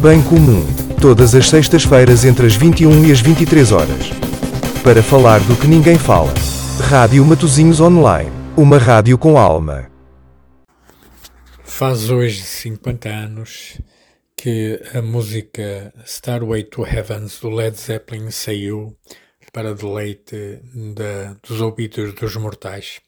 Bem 0.00 0.22
comum, 0.22 0.66
todas 1.00 1.34
as 1.34 1.48
sextas-feiras 1.48 2.24
entre 2.24 2.46
as 2.46 2.56
21 2.56 3.06
e 3.06 3.12
as 3.12 3.20
23 3.20 3.72
horas. 3.72 4.10
Para 4.82 5.02
falar 5.02 5.40
do 5.40 5.56
que 5.56 5.66
ninguém 5.66 5.98
fala. 5.98 6.34
Rádio 6.88 7.24
Matozinhos 7.24 7.80
Online, 7.80 8.30
uma 8.56 8.76
rádio 8.76 9.16
com 9.16 9.38
alma. 9.38 9.86
Faz 11.64 12.10
hoje 12.10 12.42
50 12.42 13.08
anos 13.08 13.78
que 14.44 14.78
a 14.92 15.00
música 15.00 15.90
Starway 16.04 16.64
to 16.64 16.84
Heavens 16.84 17.40
do 17.40 17.48
Led 17.48 17.80
Zeppelin 17.80 18.30
saiu 18.30 18.94
para 19.54 19.74
deleite 19.74 20.60
dos 21.42 21.62
ouvidos 21.62 22.14
dos 22.14 22.36
mortais. 22.36 23.00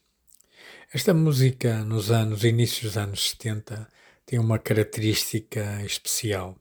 Esta 0.91 1.13
música, 1.13 1.83
nos 1.83 2.09
anos, 2.09 2.43
inícios 2.43 2.85
dos 2.85 2.97
anos 2.97 3.29
70, 3.29 3.87
tem 4.25 4.39
uma 4.39 4.57
característica 4.57 5.79
especial. 5.85 6.57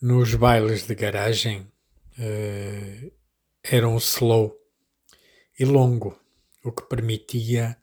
Nos 0.00 0.34
bailes 0.34 0.86
de 0.86 0.94
garagem 0.94 1.70
uh, 2.18 3.12
era 3.62 3.86
um 3.86 3.98
slow 3.98 4.58
e 5.58 5.66
longo, 5.66 6.18
o 6.64 6.72
que 6.72 6.88
permitia 6.88 7.76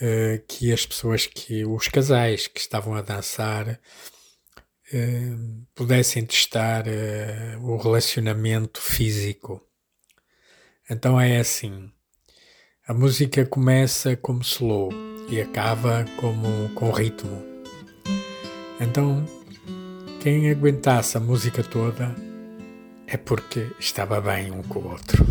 uh, 0.00 0.40
que 0.46 0.72
as 0.72 0.86
pessoas 0.86 1.26
que 1.26 1.64
os 1.64 1.88
casais 1.88 2.46
que 2.46 2.60
estavam 2.60 2.94
a 2.94 3.02
dançar 3.02 3.80
uh, 4.92 5.66
pudessem 5.74 6.24
testar 6.24 6.84
o 7.62 7.76
relacionamento 7.76 8.80
físico. 8.80 9.60
Então 10.88 11.20
é 11.20 11.38
assim. 11.38 11.90
A 12.86 12.92
música 12.92 13.46
começa 13.46 14.16
como 14.16 14.42
slow 14.42 14.90
e 15.28 15.40
acaba 15.40 16.04
como 16.16 16.68
com 16.74 16.90
ritmo. 16.90 17.42
Então, 18.80 19.24
quem 20.20 20.50
aguentasse 20.50 21.16
a 21.16 21.20
música 21.20 21.62
toda 21.62 22.14
é 23.06 23.16
porque 23.16 23.70
estava 23.78 24.20
bem 24.20 24.50
um 24.50 24.62
com 24.62 24.80
o 24.80 24.90
outro. 24.90 25.24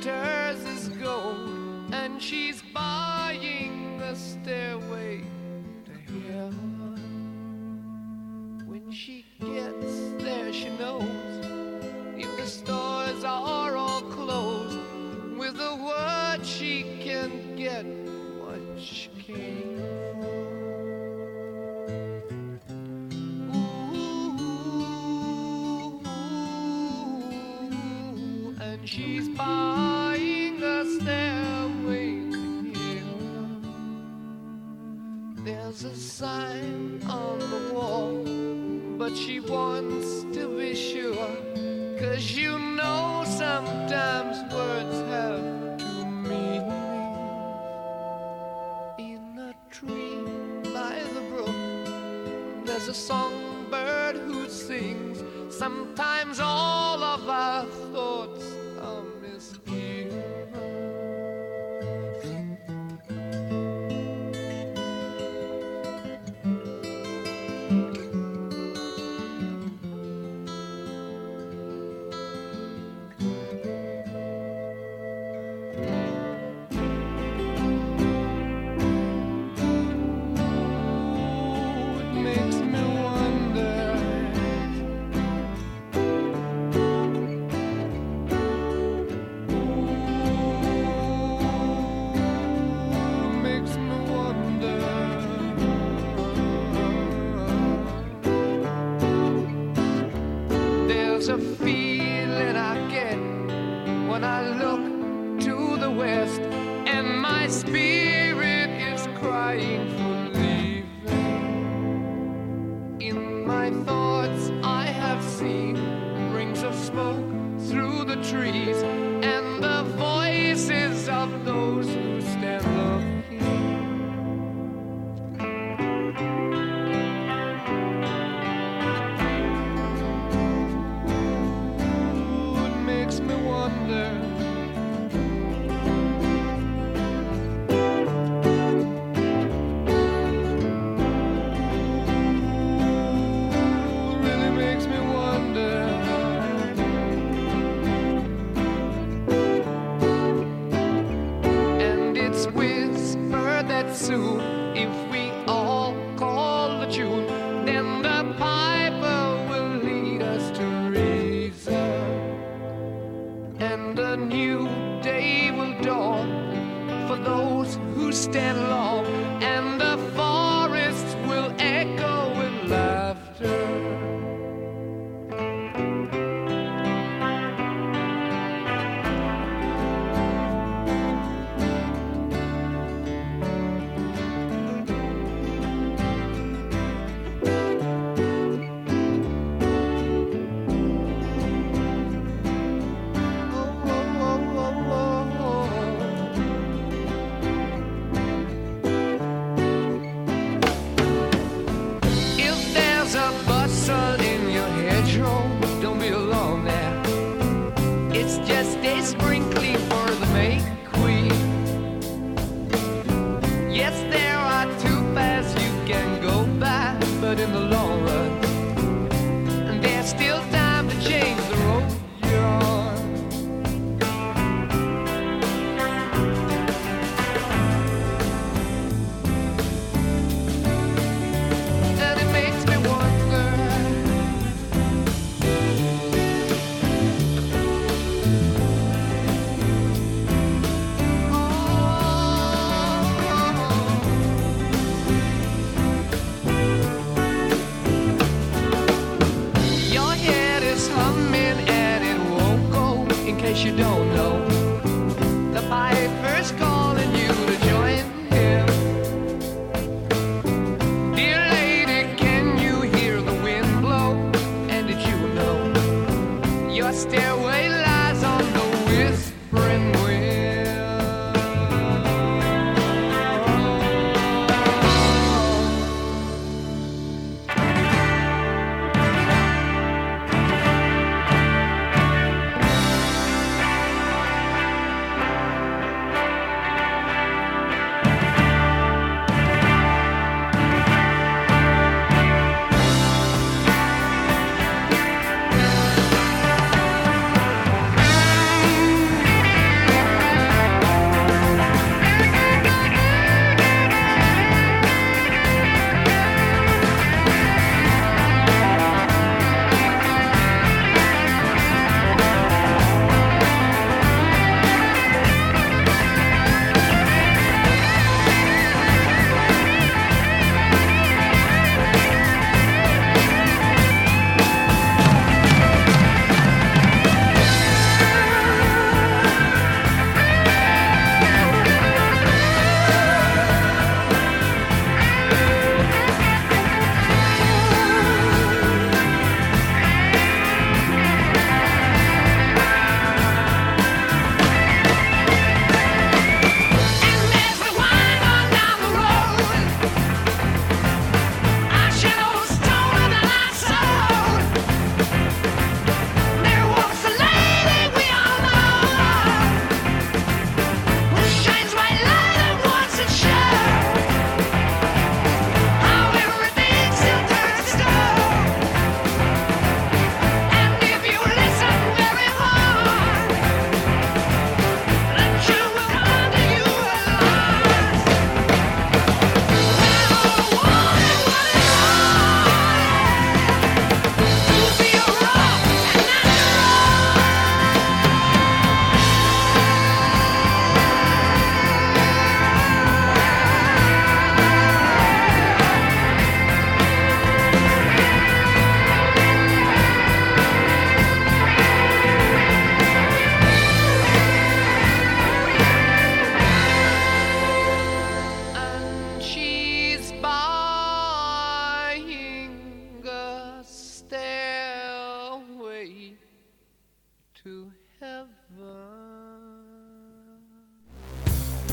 doctor. 0.00 0.29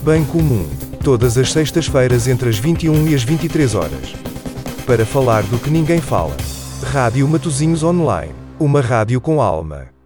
Bem 0.08 0.24
Comum, 0.24 0.66
todas 1.04 1.38
as 1.38 1.52
sextas-feiras 1.52 2.30
entre 2.30 2.48
as 2.48 2.58
21 2.58 3.10
e 3.10 3.14
as 3.14 3.24
23 3.24 3.76
horas. 3.76 4.16
Para 4.86 5.06
falar 5.06 5.44
do 5.44 5.60
que 5.60 5.70
ninguém 5.70 6.00
fala. 6.00 6.34
Rádio 6.94 7.28
Matozinhos 7.28 7.84
Online, 7.84 8.34
uma 8.58 8.80
rádio 8.80 9.20
com 9.20 9.42
alma. 9.42 9.97